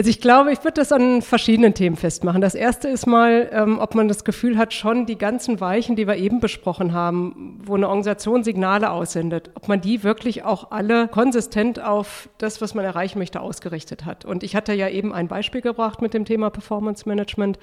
Also 0.00 0.08
ich 0.08 0.22
glaube, 0.22 0.50
ich 0.50 0.64
würde 0.64 0.80
das 0.80 0.92
an 0.92 1.20
verschiedenen 1.20 1.74
Themen 1.74 1.94
festmachen. 1.94 2.40
Das 2.40 2.54
erste 2.54 2.88
ist 2.88 3.06
mal, 3.06 3.50
ähm, 3.52 3.78
ob 3.78 3.94
man 3.94 4.08
das 4.08 4.24
Gefühl 4.24 4.56
hat, 4.56 4.72
schon 4.72 5.04
die 5.04 5.18
ganzen 5.18 5.60
Weichen, 5.60 5.94
die 5.94 6.06
wir 6.06 6.16
eben 6.16 6.40
besprochen 6.40 6.94
haben, 6.94 7.60
wo 7.62 7.74
eine 7.74 7.86
Organisation 7.86 8.42
Signale 8.42 8.92
aussendet, 8.92 9.50
ob 9.56 9.68
man 9.68 9.82
die 9.82 10.02
wirklich 10.02 10.42
auch 10.42 10.70
alle 10.70 11.06
konsistent 11.06 11.84
auf 11.84 12.30
das, 12.38 12.62
was 12.62 12.72
man 12.72 12.86
erreichen 12.86 13.18
möchte, 13.18 13.42
ausgerichtet 13.42 14.06
hat. 14.06 14.24
Und 14.24 14.42
ich 14.42 14.56
hatte 14.56 14.72
ja 14.72 14.88
eben 14.88 15.12
ein 15.12 15.28
Beispiel 15.28 15.60
gebracht 15.60 16.00
mit 16.00 16.14
dem 16.14 16.24
Thema 16.24 16.48
Performance 16.48 17.06
Management. 17.06 17.58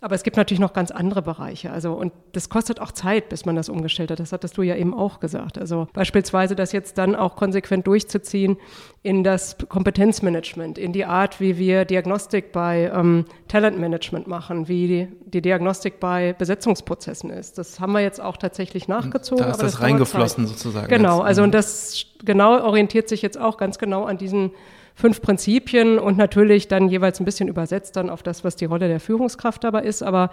Aber 0.00 0.14
es 0.14 0.22
gibt 0.22 0.36
natürlich 0.36 0.60
noch 0.60 0.72
ganz 0.72 0.92
andere 0.92 1.22
Bereiche. 1.22 1.72
Also, 1.72 1.92
und 1.92 2.12
das 2.30 2.48
kostet 2.48 2.80
auch 2.80 2.92
Zeit, 2.92 3.28
bis 3.28 3.44
man 3.44 3.56
das 3.56 3.68
umgestellt 3.68 4.12
hat. 4.12 4.20
Das 4.20 4.30
hattest 4.30 4.56
du 4.56 4.62
ja 4.62 4.76
eben 4.76 4.94
auch 4.94 5.18
gesagt. 5.18 5.58
Also 5.58 5.88
beispielsweise 5.92 6.54
das 6.54 6.70
jetzt 6.70 6.98
dann 6.98 7.16
auch 7.16 7.34
konsequent 7.34 7.84
durchzuziehen 7.84 8.58
in 9.02 9.24
das 9.24 9.56
Kompetenzmanagement, 9.68 10.78
in 10.78 10.92
die 10.92 11.04
Art, 11.04 11.40
wie 11.40 11.58
wir 11.58 11.84
Diagnostik 11.84 12.52
bei 12.52 12.92
ähm, 12.94 13.24
Talentmanagement 13.48 14.28
machen, 14.28 14.68
wie 14.68 14.86
die, 14.86 15.08
die, 15.26 15.42
Diagnostik 15.42 15.98
bei 15.98 16.32
Besetzungsprozessen 16.32 17.30
ist. 17.30 17.58
Das 17.58 17.80
haben 17.80 17.92
wir 17.92 18.00
jetzt 18.00 18.20
auch 18.20 18.36
tatsächlich 18.36 18.86
nachgezogen. 18.86 19.44
Da 19.44 19.50
ist 19.50 19.62
das, 19.62 19.72
das 19.72 19.80
reingeflossen 19.80 20.46
sozusagen. 20.46 20.86
Genau, 20.86 21.18
jetzt. 21.18 21.26
also 21.26 21.42
und 21.42 21.52
das 21.52 22.06
genau 22.24 22.62
orientiert 22.62 23.08
sich 23.08 23.20
jetzt 23.22 23.38
auch 23.38 23.56
ganz 23.56 23.78
genau 23.78 24.04
an 24.04 24.16
diesen 24.16 24.52
fünf 24.98 25.22
Prinzipien 25.22 26.00
und 26.00 26.18
natürlich 26.18 26.66
dann 26.66 26.88
jeweils 26.88 27.20
ein 27.20 27.24
bisschen 27.24 27.46
übersetzt 27.46 27.94
dann 27.94 28.10
auf 28.10 28.24
das, 28.24 28.42
was 28.42 28.56
die 28.56 28.64
Rolle 28.64 28.88
der 28.88 28.98
Führungskraft 28.98 29.62
dabei 29.62 29.82
ist. 29.82 30.02
Aber 30.02 30.30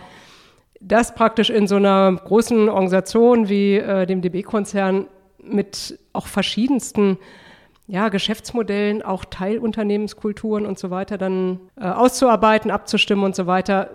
das 0.82 1.13
praktisch 1.13 1.51
in 1.51 1.67
so 1.67 1.75
einer 1.75 2.13
großen 2.13 2.67
Organisation 2.67 3.47
wie 3.47 3.75
äh, 3.75 4.08
dem 4.08 4.23
DB-Konzern 4.23 5.06
mit 5.43 5.99
auch 6.13 6.25
verschiedensten 6.25 7.19
ja, 7.86 8.10
Geschäftsmodellen, 8.10 9.04
auch 9.04 9.25
Teilunternehmenskulturen 9.25 10.65
und 10.65 10.80
so 10.80 10.89
weiter 10.89 11.19
dann 11.19 11.60
äh, 11.80 11.86
auszuarbeiten, 11.86 12.71
abzustimmen 12.71 13.23
und 13.23 13.36
so 13.36 13.45
weiter, 13.45 13.91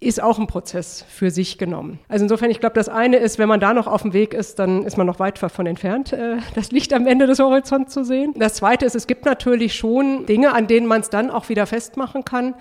ist 0.00 0.22
auch 0.22 0.38
ein 0.38 0.46
Prozess 0.46 1.04
für 1.08 1.30
sich 1.30 1.58
genommen. 1.58 1.98
Also 2.08 2.24
insofern, 2.24 2.50
ich 2.50 2.60
glaube, 2.60 2.74
das 2.74 2.88
eine 2.88 3.16
ist, 3.16 3.38
wenn 3.38 3.48
man 3.48 3.58
da 3.58 3.74
noch 3.74 3.88
auf 3.88 4.02
dem 4.02 4.12
Weg 4.12 4.32
ist, 4.32 4.60
dann 4.60 4.84
ist 4.84 4.96
man 4.96 5.06
noch 5.08 5.18
weit 5.18 5.42
davon 5.42 5.66
entfernt, 5.66 6.12
äh, 6.12 6.36
das 6.54 6.70
Licht 6.70 6.92
am 6.92 7.06
Ende 7.06 7.26
des 7.26 7.40
Horizonts 7.40 7.92
zu 7.92 8.04
sehen. 8.04 8.32
Das 8.36 8.54
zweite 8.54 8.86
ist, 8.86 8.94
es 8.94 9.08
gibt 9.08 9.24
natürlich 9.24 9.74
schon 9.74 10.24
Dinge, 10.26 10.54
an 10.54 10.68
denen 10.68 10.86
man 10.86 11.00
es 11.00 11.10
dann 11.10 11.30
auch 11.30 11.48
wieder 11.48 11.66
festmachen 11.66 12.24
kann. 12.24 12.54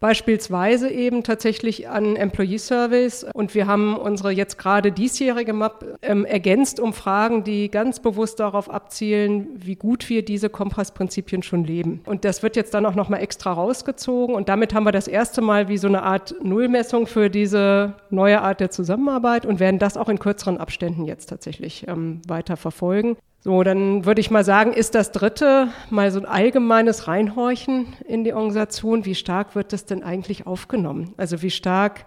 Beispielsweise 0.00 0.90
eben 0.90 1.22
tatsächlich 1.22 1.90
an 1.90 2.16
Employee 2.16 2.56
Surveys. 2.56 3.26
Und 3.34 3.54
wir 3.54 3.66
haben 3.66 3.96
unsere 3.96 4.30
jetzt 4.30 4.56
gerade 4.56 4.92
diesjährige 4.92 5.52
Map 5.52 5.98
ähm, 6.00 6.24
ergänzt 6.24 6.80
um 6.80 6.94
Fragen, 6.94 7.44
die 7.44 7.70
ganz 7.70 8.00
bewusst 8.00 8.40
darauf 8.40 8.70
abzielen, 8.70 9.48
wie 9.56 9.76
gut 9.76 10.08
wir 10.08 10.24
diese 10.24 10.48
Kompassprinzipien 10.48 11.42
schon 11.42 11.64
leben. 11.64 12.00
Und 12.06 12.24
das 12.24 12.42
wird 12.42 12.56
jetzt 12.56 12.72
dann 12.72 12.86
auch 12.86 12.94
nochmal 12.94 13.20
extra 13.20 13.52
rausgezogen. 13.52 14.34
Und 14.34 14.48
damit 14.48 14.72
haben 14.72 14.84
wir 14.84 14.92
das 14.92 15.06
erste 15.06 15.42
Mal 15.42 15.68
wie 15.68 15.76
so 15.76 15.88
eine 15.88 16.02
Art 16.02 16.34
Nullmessung 16.42 17.06
für 17.06 17.28
diese 17.28 17.92
neue 18.08 18.40
Art 18.40 18.60
der 18.60 18.70
Zusammenarbeit 18.70 19.44
und 19.44 19.60
werden 19.60 19.78
das 19.78 19.98
auch 19.98 20.08
in 20.08 20.18
kürzeren 20.18 20.56
Abständen 20.56 21.04
jetzt 21.04 21.26
tatsächlich 21.26 21.86
ähm, 21.88 22.22
weiter 22.26 22.56
verfolgen. 22.56 23.18
So, 23.42 23.62
dann 23.62 24.04
würde 24.04 24.20
ich 24.20 24.30
mal 24.30 24.44
sagen, 24.44 24.74
ist 24.74 24.94
das 24.94 25.12
dritte 25.12 25.68
mal 25.88 26.10
so 26.10 26.20
ein 26.20 26.26
allgemeines 26.26 27.08
Reinhorchen 27.08 27.86
in 28.06 28.22
die 28.22 28.34
Organisation. 28.34 29.06
Wie 29.06 29.14
stark 29.14 29.54
wird 29.54 29.72
das 29.72 29.86
denn 29.86 30.02
eigentlich 30.02 30.46
aufgenommen? 30.46 31.14
Also 31.16 31.40
wie 31.40 31.50
stark 31.50 32.04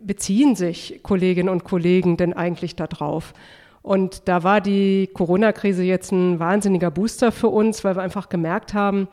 beziehen 0.00 0.54
sich 0.54 1.00
Kolleginnen 1.02 1.48
und 1.48 1.64
Kollegen 1.64 2.16
denn 2.16 2.34
eigentlich 2.34 2.76
darauf? 2.76 3.34
Und 3.82 4.28
da 4.28 4.44
war 4.44 4.60
die 4.60 5.10
Corona-Krise 5.12 5.82
jetzt 5.82 6.12
ein 6.12 6.38
wahnsinniger 6.38 6.92
Booster 6.92 7.32
für 7.32 7.48
uns, 7.48 7.82
weil 7.82 7.96
wir 7.96 8.02
einfach 8.02 8.28
gemerkt 8.28 8.72
haben, 8.72 9.08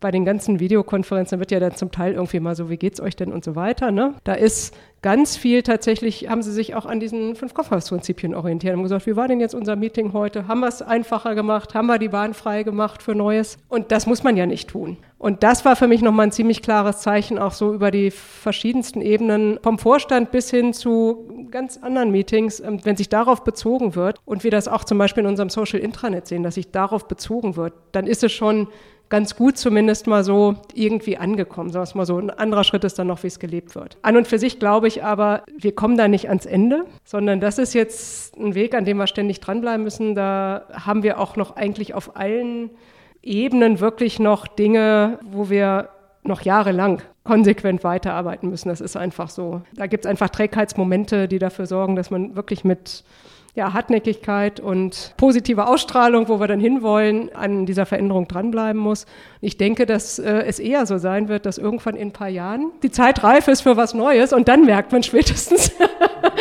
bei 0.00 0.10
den 0.10 0.24
ganzen 0.24 0.60
Videokonferenzen 0.60 1.38
wird 1.38 1.50
ja 1.50 1.60
dann 1.60 1.74
zum 1.74 1.90
Teil 1.90 2.14
irgendwie 2.14 2.40
mal 2.40 2.54
so, 2.54 2.70
wie 2.70 2.76
geht's 2.76 3.00
euch 3.00 3.16
denn 3.16 3.32
und 3.32 3.44
so 3.44 3.56
weiter. 3.56 3.90
Ne? 3.90 4.14
Da 4.24 4.34
ist 4.34 4.74
ganz 5.02 5.36
viel 5.36 5.62
tatsächlich, 5.62 6.28
haben 6.28 6.42
sie 6.42 6.52
sich 6.52 6.74
auch 6.74 6.86
an 6.86 7.00
diesen 7.00 7.36
fünf 7.36 7.54
Kopfhausprinzipien 7.54 8.34
orientiert 8.34 8.74
und 8.74 8.82
gesagt, 8.82 9.06
wie 9.06 9.16
war 9.16 9.28
denn 9.28 9.40
jetzt 9.40 9.54
unser 9.54 9.76
Meeting 9.76 10.12
heute? 10.12 10.48
Haben 10.48 10.60
wir 10.60 10.68
es 10.68 10.82
einfacher 10.82 11.34
gemacht? 11.34 11.74
Haben 11.74 11.86
wir 11.86 11.98
die 11.98 12.08
Bahn 12.08 12.34
frei 12.34 12.62
gemacht 12.62 13.02
für 13.02 13.14
Neues? 13.14 13.58
Und 13.68 13.92
das 13.92 14.06
muss 14.06 14.22
man 14.24 14.36
ja 14.36 14.46
nicht 14.46 14.68
tun. 14.68 14.96
Und 15.18 15.42
das 15.42 15.64
war 15.64 15.76
für 15.76 15.86
mich 15.86 16.02
nochmal 16.02 16.26
ein 16.26 16.32
ziemlich 16.32 16.60
klares 16.60 16.98
Zeichen, 16.98 17.38
auch 17.38 17.52
so 17.52 17.72
über 17.72 17.90
die 17.90 18.10
verschiedensten 18.10 19.00
Ebenen, 19.00 19.58
vom 19.62 19.78
Vorstand 19.78 20.30
bis 20.30 20.50
hin 20.50 20.74
zu 20.74 21.46
ganz 21.50 21.78
anderen 21.78 22.10
Meetings, 22.10 22.60
ähm, 22.60 22.80
wenn 22.84 22.96
sich 22.96 23.08
darauf 23.08 23.44
bezogen 23.44 23.94
wird 23.94 24.18
und 24.24 24.44
wir 24.44 24.50
das 24.50 24.68
auch 24.68 24.84
zum 24.84 24.98
Beispiel 24.98 25.22
in 25.22 25.30
unserem 25.30 25.48
Social 25.48 25.80
Intranet 25.80 26.26
sehen, 26.26 26.42
dass 26.42 26.56
sich 26.56 26.70
darauf 26.70 27.08
bezogen 27.08 27.56
wird, 27.56 27.72
dann 27.92 28.06
ist 28.06 28.24
es 28.24 28.32
schon 28.32 28.68
ganz 29.08 29.36
gut 29.36 29.56
zumindest 29.56 30.06
mal 30.06 30.24
so 30.24 30.56
irgendwie 30.74 31.16
angekommen. 31.16 31.70
Sagen 31.70 31.88
wir 31.92 31.98
mal 31.98 32.06
so. 32.06 32.18
Ein 32.18 32.30
anderer 32.30 32.64
Schritt 32.64 32.84
ist 32.84 32.98
dann 32.98 33.06
noch, 33.06 33.22
wie 33.22 33.28
es 33.28 33.38
gelebt 33.38 33.74
wird. 33.74 33.96
An 34.02 34.16
und 34.16 34.26
für 34.26 34.38
sich 34.38 34.58
glaube 34.58 34.88
ich 34.88 35.04
aber, 35.04 35.42
wir 35.56 35.74
kommen 35.74 35.96
da 35.96 36.08
nicht 36.08 36.28
ans 36.28 36.46
Ende, 36.46 36.84
sondern 37.04 37.40
das 37.40 37.58
ist 37.58 37.74
jetzt 37.74 38.36
ein 38.36 38.54
Weg, 38.54 38.74
an 38.74 38.84
dem 38.84 38.96
wir 38.96 39.06
ständig 39.06 39.40
dranbleiben 39.40 39.84
müssen. 39.84 40.14
Da 40.14 40.66
haben 40.72 41.02
wir 41.02 41.20
auch 41.20 41.36
noch 41.36 41.56
eigentlich 41.56 41.94
auf 41.94 42.16
allen 42.16 42.70
Ebenen 43.22 43.80
wirklich 43.80 44.18
noch 44.18 44.46
Dinge, 44.46 45.18
wo 45.30 45.50
wir 45.50 45.88
noch 46.22 46.42
jahrelang 46.42 47.02
konsequent 47.24 47.84
weiterarbeiten 47.84 48.50
müssen. 48.50 48.68
Das 48.68 48.80
ist 48.80 48.96
einfach 48.96 49.30
so. 49.30 49.62
Da 49.74 49.86
gibt 49.86 50.04
es 50.04 50.10
einfach 50.10 50.30
Trägheitsmomente, 50.30 51.28
die 51.28 51.38
dafür 51.38 51.66
sorgen, 51.66 51.96
dass 51.96 52.10
man 52.10 52.36
wirklich 52.36 52.64
mit 52.64 53.04
ja, 53.56 53.72
Hartnäckigkeit 53.72 54.60
und 54.60 55.14
positive 55.16 55.66
Ausstrahlung, 55.66 56.28
wo 56.28 56.38
wir 56.38 56.46
dann 56.46 56.60
hinwollen, 56.60 57.34
an 57.34 57.64
dieser 57.64 57.86
Veränderung 57.86 58.28
dranbleiben 58.28 58.80
muss. 58.80 59.06
Ich 59.40 59.56
denke, 59.56 59.86
dass 59.86 60.18
äh, 60.18 60.44
es 60.46 60.58
eher 60.58 60.84
so 60.84 60.98
sein 60.98 61.28
wird, 61.28 61.46
dass 61.46 61.56
irgendwann 61.56 61.96
in 61.96 62.08
ein 62.08 62.12
paar 62.12 62.28
Jahren 62.28 62.70
die 62.82 62.90
Zeit 62.90 63.24
reif 63.24 63.48
ist 63.48 63.62
für 63.62 63.78
was 63.78 63.94
Neues 63.94 64.34
und 64.34 64.48
dann 64.48 64.66
merkt 64.66 64.92
man 64.92 65.02
spätestens, 65.02 65.72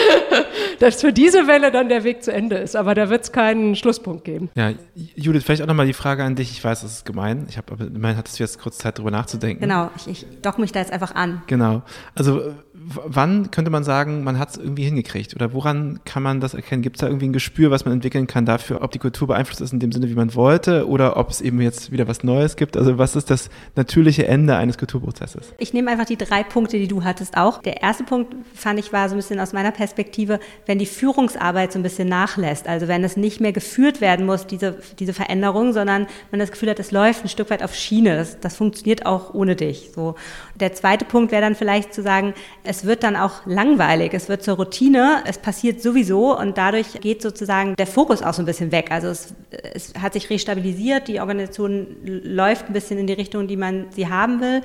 dass 0.79 0.99
für 0.99 1.13
diese 1.13 1.47
Welle 1.47 1.71
dann 1.71 1.87
der 1.87 2.03
Weg 2.03 2.21
zu 2.21 2.33
Ende 2.33 2.57
ist. 2.57 2.75
Aber 2.75 2.93
da 2.95 3.09
wird 3.09 3.23
es 3.23 3.31
keinen 3.31 3.77
Schlusspunkt 3.77 4.25
geben. 4.25 4.49
Ja, 4.55 4.73
Judith, 5.15 5.43
vielleicht 5.45 5.61
auch 5.61 5.67
nochmal 5.67 5.87
die 5.87 5.93
Frage 5.93 6.21
an 6.21 6.35
dich. 6.35 6.51
Ich 6.51 6.61
weiß, 6.61 6.81
das 6.81 6.91
ist 6.91 7.05
gemein. 7.05 7.45
Ich 7.47 7.55
habe 7.55 7.71
aber 7.71 7.85
immerhin 7.85 8.17
hattest 8.17 8.39
du 8.39 8.43
jetzt 8.43 8.59
kurz 8.59 8.77
Zeit, 8.77 8.97
darüber 8.97 9.11
nachzudenken. 9.11 9.61
Genau, 9.61 9.89
ich, 9.95 10.07
ich 10.09 10.41
dock 10.41 10.59
mich 10.59 10.73
da 10.73 10.81
jetzt 10.81 10.91
einfach 10.91 11.15
an. 11.15 11.43
Genau. 11.47 11.81
Also 12.13 12.53
wann 12.87 13.51
könnte 13.51 13.71
man 13.71 13.83
sagen, 13.83 14.23
man 14.23 14.37
hat 14.37 14.51
es 14.51 14.57
irgendwie 14.57 14.83
hingekriegt? 14.83 15.35
Oder 15.35 15.53
woran 15.53 15.99
kann 16.05 16.21
man 16.21 16.39
das 16.39 16.53
erkennen? 16.53 16.81
Gibt 16.81 16.97
es 16.97 17.01
da 17.01 17.07
irgendwie 17.07 17.27
ein 17.27 17.33
Gespür, 17.33 17.71
was 17.71 17.85
man 17.85 17.93
entwickeln 17.93 18.27
kann 18.27 18.45
dafür, 18.45 18.81
ob 18.81 18.91
die 18.91 18.99
Kultur 18.99 19.27
beeinflusst 19.27 19.61
ist 19.61 19.73
in 19.73 19.79
dem 19.79 19.91
Sinne, 19.91 20.09
wie 20.09 20.13
man 20.13 20.35
wollte, 20.35 20.87
oder 20.87 21.17
ob 21.17 21.29
es 21.29 21.41
eben 21.41 21.61
jetzt 21.61 21.91
wieder 21.91 22.07
was 22.07 22.23
Neues 22.23 22.55
gibt? 22.55 22.77
Also 22.77 22.97
was 22.97 23.15
ist 23.15 23.29
das 23.29 23.49
natürliche 23.75 24.27
Ende 24.27 24.55
eines 24.55 24.77
Kulturprozesses? 24.77 25.53
Ich 25.57 25.73
nehme 25.73 25.89
einfach 25.89 26.05
die 26.05 26.17
drei 26.17 26.43
Punkte, 26.43 26.77
die 26.77 26.87
du 26.87 27.03
hattest 27.03 27.37
auch. 27.37 27.61
Der 27.61 27.81
erste 27.81 28.03
Punkt, 28.03 28.35
fand 28.53 28.79
ich, 28.79 28.93
war 28.93 29.09
so 29.09 29.15
ein 29.15 29.17
bisschen 29.17 29.39
aus 29.39 29.53
meiner 29.53 29.71
Perspektive, 29.71 30.39
wenn 30.65 30.77
die 30.77 30.85
Führungsarbeit 30.85 31.73
so 31.73 31.79
ein 31.79 31.83
bisschen 31.83 32.07
nachlässt. 32.07 32.67
Also 32.67 32.87
wenn 32.87 33.03
es 33.03 33.17
nicht 33.17 33.41
mehr 33.41 33.51
geführt 33.51 34.01
werden 34.01 34.25
muss, 34.25 34.45
diese, 34.47 34.79
diese 34.99 35.13
Veränderung, 35.13 35.73
sondern 35.73 36.07
man 36.31 36.39
das 36.39 36.51
Gefühl 36.51 36.69
hat, 36.69 36.79
es 36.79 36.91
läuft 36.91 37.23
ein 37.23 37.29
Stück 37.29 37.49
weit 37.49 37.63
auf 37.63 37.73
Schiene. 37.73 38.17
Das, 38.17 38.39
das 38.39 38.55
funktioniert 38.55 39.05
auch 39.05 39.33
ohne 39.33 39.55
dich. 39.55 39.91
So. 39.95 40.15
Der 40.59 40.73
zweite 40.73 41.05
Punkt 41.05 41.31
wäre 41.31 41.41
dann 41.41 41.55
vielleicht 41.55 41.93
zu 41.93 42.01
sagen, 42.01 42.33
es 42.63 42.74
wird 42.83 43.03
dann 43.03 43.15
auch 43.15 43.45
langweilig, 43.45 44.13
es 44.13 44.27
wird 44.27 44.43
zur 44.43 44.55
Routine, 44.55 45.23
es 45.25 45.37
passiert 45.37 45.81
sowieso 45.81 46.37
und 46.37 46.57
dadurch 46.57 46.99
geht 46.99 47.21
sozusagen 47.21 47.75
der 47.75 47.87
Fokus 47.87 48.21
auch 48.21 48.33
so 48.33 48.41
ein 48.41 48.45
bisschen 48.45 48.71
weg. 48.71 48.87
Also 48.89 49.07
es, 49.07 49.33
es 49.51 49.93
hat 50.01 50.13
sich 50.13 50.29
restabilisiert, 50.29 51.07
die 51.07 51.19
Organisation 51.21 51.95
läuft 52.03 52.67
ein 52.67 52.73
bisschen 52.73 52.97
in 52.97 53.07
die 53.07 53.13
Richtung, 53.13 53.47
die 53.47 53.55
man 53.55 53.85
sie 53.91 54.09
haben 54.09 54.41
will. 54.41 54.61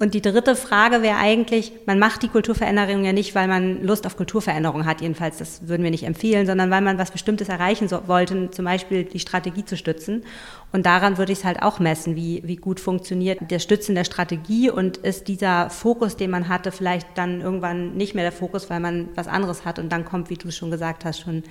Und 0.00 0.12
die 0.12 0.20
dritte 0.20 0.56
Frage 0.56 1.02
wäre 1.02 1.16
eigentlich, 1.16 1.72
man 1.86 2.00
macht 2.00 2.22
die 2.22 2.28
Kulturveränderung 2.28 3.04
ja 3.04 3.12
nicht, 3.12 3.34
weil 3.36 3.46
man 3.46 3.84
Lust 3.84 4.06
auf 4.06 4.16
Kulturveränderung 4.16 4.86
hat, 4.86 5.00
jedenfalls, 5.00 5.38
das 5.38 5.68
würden 5.68 5.84
wir 5.84 5.92
nicht 5.92 6.02
empfehlen, 6.02 6.46
sondern 6.46 6.70
weil 6.70 6.80
man 6.80 6.98
was 6.98 7.12
Bestimmtes 7.12 7.48
erreichen 7.48 7.86
so, 7.88 8.08
wollte, 8.08 8.50
zum 8.50 8.64
Beispiel 8.64 9.04
die 9.04 9.20
Strategie 9.20 9.64
zu 9.64 9.76
stützen. 9.76 10.24
Und 10.74 10.86
daran 10.86 11.18
würde 11.18 11.30
ich 11.30 11.38
es 11.38 11.44
halt 11.44 11.62
auch 11.62 11.78
messen, 11.78 12.16
wie, 12.16 12.42
wie 12.44 12.56
gut 12.56 12.80
funktioniert 12.80 13.48
der 13.48 13.60
Stützen 13.60 13.94
der 13.94 14.02
Strategie 14.02 14.70
und 14.70 14.96
ist 14.96 15.28
dieser 15.28 15.70
Fokus, 15.70 16.16
den 16.16 16.32
man 16.32 16.48
hatte, 16.48 16.72
vielleicht 16.72 17.06
dann 17.14 17.40
irgendwann 17.40 17.94
nicht 17.94 18.16
mehr 18.16 18.24
der 18.24 18.32
Fokus, 18.32 18.70
weil 18.70 18.80
man 18.80 19.08
was 19.14 19.28
anderes 19.28 19.64
hat 19.64 19.78
und 19.78 19.92
dann 19.92 20.04
kommt, 20.04 20.30
wie 20.30 20.34
du 20.34 20.50
schon 20.50 20.72
gesagt 20.72 21.04
hast, 21.04 21.20
schon 21.20 21.44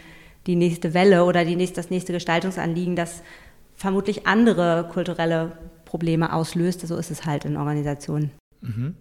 die 0.46 0.58
nächste 0.58 0.94
Welle 0.94 1.24
oder 1.24 1.46
die 1.46 1.56
nächste, 1.56 1.78
das 1.78 1.90
nächste 1.90 2.12
Gestaltungsanliegen, 2.12 2.98
das 2.98 3.24
vermutlich 3.78 4.28
andere 4.28 4.90
kulturelle 4.92 5.54
Probleme 5.86 6.34
auslöst. 6.34 6.86
So 6.86 6.98
ist 6.98 7.10
es 7.10 7.26
halt 7.26 7.46
in 7.46 7.56
Organisationen. 7.56 8.32
Mhm. 8.64 8.96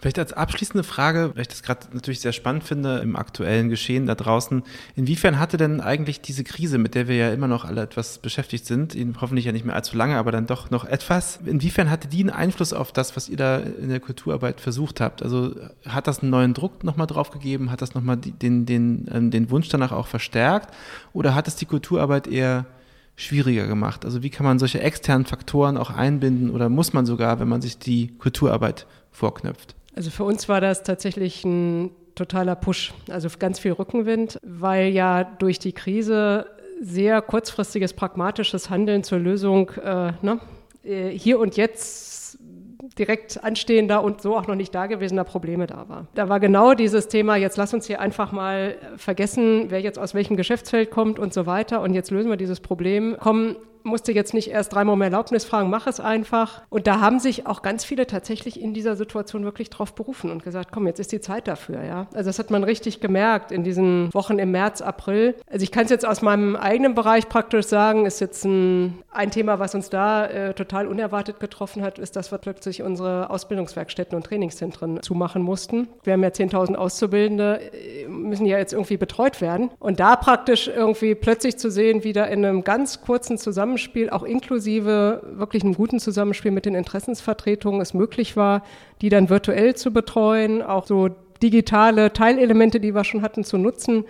Vielleicht 0.00 0.20
als 0.20 0.32
abschließende 0.32 0.84
Frage, 0.84 1.32
weil 1.34 1.42
ich 1.42 1.48
das 1.48 1.64
gerade 1.64 1.88
natürlich 1.92 2.20
sehr 2.20 2.32
spannend 2.32 2.62
finde 2.62 2.98
im 2.98 3.16
aktuellen 3.16 3.68
Geschehen 3.68 4.06
da 4.06 4.14
draußen. 4.14 4.62
Inwiefern 4.94 5.40
hatte 5.40 5.56
denn 5.56 5.80
eigentlich 5.80 6.20
diese 6.20 6.44
Krise, 6.44 6.78
mit 6.78 6.94
der 6.94 7.08
wir 7.08 7.16
ja 7.16 7.32
immer 7.32 7.48
noch 7.48 7.64
alle 7.64 7.82
etwas 7.82 8.18
beschäftigt 8.18 8.64
sind, 8.64 8.96
hoffentlich 9.20 9.46
ja 9.46 9.50
nicht 9.50 9.64
mehr 9.64 9.74
allzu 9.74 9.96
lange, 9.96 10.16
aber 10.16 10.30
dann 10.30 10.46
doch 10.46 10.70
noch 10.70 10.84
etwas, 10.84 11.40
inwiefern 11.44 11.90
hatte 11.90 12.06
die 12.06 12.20
einen 12.20 12.30
Einfluss 12.30 12.72
auf 12.72 12.92
das, 12.92 13.16
was 13.16 13.28
ihr 13.28 13.36
da 13.36 13.56
in 13.56 13.88
der 13.88 13.98
Kulturarbeit 13.98 14.60
versucht 14.60 15.00
habt? 15.00 15.20
Also 15.20 15.56
hat 15.84 16.06
das 16.06 16.20
einen 16.20 16.30
neuen 16.30 16.54
Druck 16.54 16.84
nochmal 16.84 17.08
drauf 17.08 17.32
gegeben? 17.32 17.72
Hat 17.72 17.82
das 17.82 17.94
nochmal 17.94 18.18
den, 18.18 18.66
den, 18.66 19.08
ähm, 19.12 19.32
den 19.32 19.50
Wunsch 19.50 19.68
danach 19.68 19.90
auch 19.90 20.06
verstärkt? 20.06 20.72
Oder 21.12 21.34
hat 21.34 21.48
es 21.48 21.56
die 21.56 21.66
Kulturarbeit 21.66 22.28
eher 22.28 22.66
schwieriger 23.16 23.66
gemacht? 23.66 24.04
Also 24.04 24.22
wie 24.22 24.30
kann 24.30 24.46
man 24.46 24.60
solche 24.60 24.80
externen 24.80 25.26
Faktoren 25.26 25.76
auch 25.76 25.90
einbinden 25.90 26.50
oder 26.50 26.68
muss 26.68 26.92
man 26.92 27.04
sogar, 27.04 27.40
wenn 27.40 27.48
man 27.48 27.62
sich 27.62 27.80
die 27.80 28.16
Kulturarbeit 28.18 28.86
vorknöpft? 29.10 29.74
Also 29.94 30.10
für 30.10 30.24
uns 30.24 30.48
war 30.48 30.60
das 30.60 30.82
tatsächlich 30.82 31.44
ein 31.44 31.90
totaler 32.14 32.56
Push, 32.56 32.92
also 33.10 33.28
ganz 33.38 33.58
viel 33.58 33.72
Rückenwind, 33.72 34.38
weil 34.42 34.88
ja 34.88 35.24
durch 35.24 35.58
die 35.58 35.72
Krise 35.72 36.46
sehr 36.80 37.22
kurzfristiges 37.22 37.92
pragmatisches 37.94 38.70
Handeln 38.70 39.02
zur 39.02 39.18
Lösung 39.18 39.70
äh, 39.70 40.12
ne, 40.22 40.40
äh, 40.84 41.10
hier 41.10 41.38
und 41.38 41.56
jetzt 41.56 42.38
direkt 42.98 43.42
anstehender 43.42 44.02
und 44.02 44.20
so 44.20 44.36
auch 44.36 44.46
noch 44.46 44.54
nicht 44.54 44.74
dagewesener 44.74 45.24
Probleme 45.24 45.66
da 45.66 45.88
war. 45.88 46.06
Da 46.14 46.28
war 46.28 46.40
genau 46.40 46.74
dieses 46.74 47.08
Thema, 47.08 47.36
jetzt 47.36 47.56
lass 47.56 47.74
uns 47.74 47.86
hier 47.86 48.00
einfach 48.00 48.32
mal 48.32 48.76
vergessen, 48.96 49.66
wer 49.68 49.80
jetzt 49.80 49.98
aus 49.98 50.14
welchem 50.14 50.36
Geschäftsfeld 50.36 50.90
kommt 50.90 51.18
und 51.18 51.32
so 51.32 51.46
weiter 51.46 51.80
und 51.80 51.94
jetzt 51.94 52.10
lösen 52.10 52.30
wir 52.30 52.36
dieses 52.36 52.60
Problem. 52.60 53.16
Kommen 53.18 53.56
musste 53.82 54.12
jetzt 54.12 54.34
nicht 54.34 54.50
erst 54.50 54.72
dreimal 54.72 54.94
um 54.94 55.02
Erlaubnis 55.02 55.44
fragen, 55.44 55.70
mach 55.70 55.86
es 55.86 56.00
einfach. 56.00 56.62
Und 56.70 56.86
da 56.86 57.00
haben 57.00 57.18
sich 57.18 57.46
auch 57.46 57.62
ganz 57.62 57.84
viele 57.84 58.06
tatsächlich 58.06 58.60
in 58.60 58.74
dieser 58.74 58.96
Situation 58.96 59.44
wirklich 59.44 59.70
drauf 59.70 59.94
berufen 59.94 60.30
und 60.30 60.42
gesagt, 60.42 60.72
komm, 60.72 60.86
jetzt 60.86 61.00
ist 61.00 61.12
die 61.12 61.20
Zeit 61.20 61.48
dafür. 61.48 61.84
Ja? 61.84 62.06
Also 62.14 62.28
das 62.28 62.38
hat 62.38 62.50
man 62.50 62.64
richtig 62.64 63.00
gemerkt 63.00 63.52
in 63.52 63.64
diesen 63.64 64.12
Wochen 64.12 64.38
im 64.38 64.50
März, 64.50 64.80
April. 64.80 65.34
Also 65.50 65.62
ich 65.62 65.72
kann 65.72 65.84
es 65.84 65.90
jetzt 65.90 66.06
aus 66.06 66.22
meinem 66.22 66.56
eigenen 66.56 66.94
Bereich 66.94 67.28
praktisch 67.28 67.66
sagen, 67.66 68.06
ist 68.06 68.20
jetzt 68.20 68.44
ein, 68.44 68.98
ein 69.10 69.30
Thema, 69.30 69.58
was 69.58 69.74
uns 69.74 69.90
da 69.90 70.26
äh, 70.26 70.54
total 70.54 70.86
unerwartet 70.86 71.40
getroffen 71.40 71.82
hat, 71.82 71.98
ist, 71.98 72.16
dass 72.16 72.32
wir 72.32 72.38
plötzlich 72.38 72.82
unsere 72.82 73.30
Ausbildungswerkstätten 73.30 74.16
und 74.16 74.24
Trainingszentren 74.24 75.02
zumachen 75.02 75.42
mussten. 75.42 75.88
Wir 76.02 76.14
haben 76.14 76.22
ja 76.22 76.30
10.000 76.30 76.74
Auszubildende, 76.74 77.60
äh, 77.72 78.08
müssen 78.08 78.46
ja 78.46 78.58
jetzt 78.58 78.72
irgendwie 78.72 78.96
betreut 78.96 79.40
werden. 79.40 79.70
Und 79.78 80.00
da 80.00 80.16
praktisch 80.16 80.68
irgendwie 80.68 81.14
plötzlich 81.14 81.58
zu 81.58 81.70
sehen, 81.70 82.04
wie 82.04 82.12
da 82.12 82.24
in 82.24 82.44
einem 82.44 82.64
ganz 82.64 83.02
kurzen 83.02 83.38
Zusammenhang 83.38 83.67
Zusammenspiel, 83.68 84.08
auch 84.08 84.22
inklusive 84.22 85.22
wirklich 85.32 85.62
einem 85.62 85.74
guten 85.74 86.00
Zusammenspiel 86.00 86.50
mit 86.50 86.64
den 86.64 86.74
Interessensvertretungen 86.74 87.82
es 87.82 87.92
möglich 87.92 88.34
war, 88.34 88.62
die 89.02 89.10
dann 89.10 89.28
virtuell 89.28 89.74
zu 89.76 89.92
betreuen, 89.92 90.62
auch 90.62 90.86
so 90.86 91.10
digitale 91.42 92.12
Teilelemente, 92.12 92.80
die 92.80 92.94
wir 92.94 93.04
schon 93.04 93.20
hatten, 93.20 93.44
zu 93.44 93.58
nutzen 93.58 94.04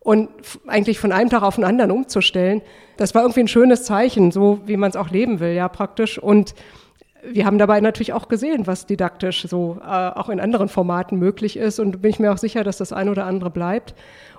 und 0.00 0.28
eigentlich 0.66 0.98
von 0.98 1.12
einem 1.12 1.30
Tag 1.30 1.42
auf 1.42 1.54
den 1.54 1.64
anderen 1.64 1.92
umzustellen. 1.92 2.60
Das 2.96 3.14
war 3.14 3.22
irgendwie 3.22 3.40
ein 3.40 3.48
schönes 3.48 3.84
Zeichen, 3.84 4.32
so 4.32 4.60
wie 4.66 4.76
man 4.76 4.90
es 4.90 4.96
auch 4.96 5.10
leben 5.10 5.38
will, 5.38 5.52
ja, 5.52 5.68
praktisch. 5.68 6.18
Und 6.18 6.54
wir 7.22 7.46
haben 7.46 7.58
dabei 7.58 7.80
natürlich 7.80 8.12
auch 8.12 8.28
gesehen, 8.28 8.66
was 8.66 8.86
didaktisch 8.86 9.46
so 9.48 9.78
äh, 9.80 9.84
auch 9.84 10.28
in 10.28 10.40
anderen 10.40 10.68
Formaten 10.68 11.18
möglich 11.18 11.56
ist 11.56 11.78
und 11.78 12.02
bin 12.02 12.10
ich 12.10 12.18
mir 12.18 12.32
auch 12.32 12.38
sicher, 12.38 12.64
dass 12.64 12.78
das 12.78 12.92
ein 12.92 13.08
oder 13.08 13.26
andere 13.26 13.50
bleibt. 13.50 13.94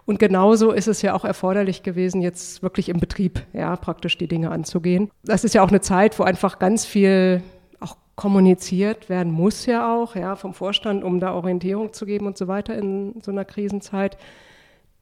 Und 0.06 0.18
genauso 0.18 0.72
ist 0.72 0.88
es 0.88 1.02
ja 1.02 1.14
auch 1.14 1.26
erforderlich 1.26 1.84
gewesen, 1.84 2.22
jetzt 2.22 2.64
wirklich 2.64 2.90
im 2.90 3.00
Betrieb, 3.00 3.42
ja, 3.54 3.76
praktisch 3.76 4.18
die 4.18 4.28
Dinge 4.28 4.50
anzugehen. 4.50 5.12
Das 5.24 5.44
ist 5.44 5.54
ja 5.54 5.62
auch 5.62 5.70
eine 5.70 5.82
Zeit, 5.82 6.18
wo 6.18 6.24
einfach 6.24 6.58
ganz 6.58 6.86
viel 6.86 7.44
auch 7.80 7.96
kommuniziert 8.16 9.10
werden 9.10 9.32
muss 9.32 9.66
ja 9.66 9.96
auch, 9.96 10.16
ja, 10.16 10.36
vom 10.36 10.54
Vorstand, 10.54 11.04
um 11.04 11.20
da 11.20 11.34
Orientierung 11.34 11.94
zu 11.94 12.06
geben 12.06 12.28
und 12.28 12.38
so 12.38 12.48
weiter 12.48 12.76
in 12.76 13.22
so 13.22 13.32
einer 13.32 13.46
Krisenzeit 13.46 14.18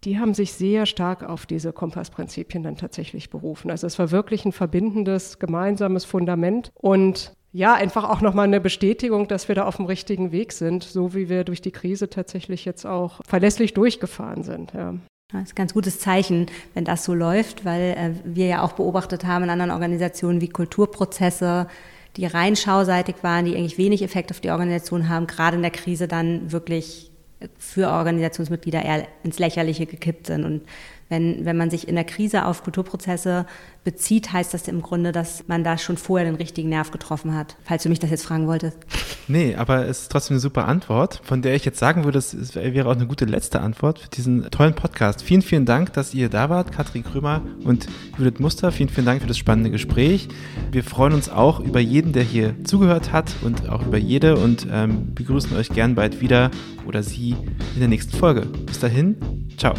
die 0.03 0.19
haben 0.19 0.33
sich 0.33 0.53
sehr 0.53 0.85
stark 0.85 1.27
auf 1.27 1.45
diese 1.45 1.73
Kompassprinzipien 1.73 2.63
dann 2.63 2.77
tatsächlich 2.77 3.29
berufen. 3.29 3.71
Also 3.71 3.87
es 3.87 3.97
war 3.97 4.11
wirklich 4.11 4.45
ein 4.45 4.51
verbindendes, 4.51 5.39
gemeinsames 5.39 6.05
Fundament 6.05 6.71
und 6.75 7.35
ja, 7.51 7.73
einfach 7.73 8.03
auch 8.09 8.21
nochmal 8.21 8.45
eine 8.45 8.59
Bestätigung, 8.59 9.27
dass 9.27 9.47
wir 9.47 9.55
da 9.55 9.65
auf 9.65 9.77
dem 9.77 9.85
richtigen 9.85 10.31
Weg 10.31 10.51
sind, 10.51 10.83
so 10.83 11.13
wie 11.13 11.29
wir 11.29 11.43
durch 11.43 11.61
die 11.61 11.71
Krise 11.71 12.09
tatsächlich 12.09 12.65
jetzt 12.65 12.85
auch 12.85 13.21
verlässlich 13.27 13.73
durchgefahren 13.73 14.43
sind. 14.43 14.73
Ja. 14.73 14.95
Das 15.31 15.43
ist 15.43 15.53
ein 15.53 15.55
ganz 15.55 15.73
gutes 15.73 15.99
Zeichen, 15.99 16.45
wenn 16.73 16.85
das 16.85 17.03
so 17.03 17.13
läuft, 17.13 17.65
weil 17.65 17.95
äh, 17.97 18.11
wir 18.23 18.47
ja 18.47 18.61
auch 18.61 18.73
beobachtet 18.73 19.25
haben 19.25 19.43
in 19.43 19.49
anderen 19.49 19.71
Organisationen 19.71 20.39
wie 20.39 20.47
Kulturprozesse, 20.47 21.67
die 22.15 22.25
rein 22.25 22.55
schauseitig 22.55 23.17
waren, 23.21 23.45
die 23.45 23.55
eigentlich 23.55 23.77
wenig 23.77 24.01
Effekt 24.01 24.31
auf 24.31 24.39
die 24.39 24.51
Organisation 24.51 25.09
haben, 25.09 25.27
gerade 25.27 25.57
in 25.57 25.61
der 25.61 25.71
Krise 25.71 26.07
dann 26.07 26.51
wirklich 26.51 27.11
für 27.59 27.89
Organisationsmitglieder 27.89 28.83
eher 28.83 29.07
ins 29.23 29.37
Lächerliche 29.37 29.85
gekippt 29.85 30.27
sind. 30.27 30.43
Und 30.43 30.61
wenn, 31.09 31.45
wenn 31.45 31.57
man 31.57 31.69
sich 31.69 31.87
in 31.87 31.95
der 31.95 32.03
Krise 32.03 32.45
auf 32.45 32.63
Kulturprozesse 32.63 33.45
bezieht, 33.83 34.33
heißt 34.33 34.53
das 34.53 34.67
im 34.67 34.81
Grunde, 34.81 35.13
dass 35.13 35.47
man 35.47 35.63
da 35.63 35.77
schon 35.77 35.95
vorher 35.95 36.29
den 36.29 36.35
richtigen 36.35 36.67
Nerv 36.67 36.91
getroffen 36.91 37.33
hat, 37.33 37.55
falls 37.63 37.83
du 37.83 37.89
mich 37.89 37.99
das 37.99 38.09
jetzt 38.09 38.25
fragen 38.25 38.47
wolltest. 38.47 38.77
Nee, 39.29 39.55
aber 39.55 39.85
es 39.87 40.01
ist 40.01 40.11
trotzdem 40.11 40.35
eine 40.35 40.41
super 40.41 40.67
Antwort, 40.67 41.21
von 41.23 41.41
der 41.41 41.55
ich 41.55 41.63
jetzt 41.63 41.79
sagen 41.79 42.03
würde, 42.03 42.19
es 42.19 42.55
wäre 42.55 42.89
auch 42.89 42.95
eine 42.95 43.07
gute 43.07 43.25
letzte 43.25 43.61
Antwort 43.61 43.99
für 43.99 44.09
diesen 44.09 44.49
tollen 44.51 44.73
Podcast. 44.73 45.21
Vielen, 45.21 45.41
vielen 45.41 45.65
Dank, 45.65 45.93
dass 45.93 46.13
ihr 46.13 46.27
da 46.27 46.49
wart, 46.49 46.73
Katrin 46.73 47.03
Krömer 47.03 47.41
und 47.63 47.87
Judith 48.17 48.39
Muster. 48.39 48.73
Vielen, 48.73 48.89
vielen 48.89 49.05
Dank 49.05 49.21
für 49.21 49.27
das 49.27 49.37
spannende 49.37 49.69
Gespräch. 49.69 50.27
Wir 50.71 50.83
freuen 50.83 51.13
uns 51.13 51.29
auch 51.29 51.61
über 51.61 51.79
jeden, 51.79 52.11
der 52.11 52.23
hier 52.23 52.55
zugehört 52.65 53.13
hat 53.13 53.35
und 53.41 53.69
auch 53.69 53.85
über 53.85 53.97
jede 53.97 54.35
und 54.35 54.67
ähm, 54.69 55.13
begrüßen 55.15 55.55
euch 55.55 55.69
gern 55.69 55.95
bald 55.95 56.19
wieder 56.19 56.51
oder 56.85 57.03
Sie 57.03 57.35
in 57.73 57.79
der 57.79 57.87
nächsten 57.87 58.17
Folge. 58.17 58.41
Bis 58.65 58.79
dahin, 58.79 59.15
ciao. 59.57 59.75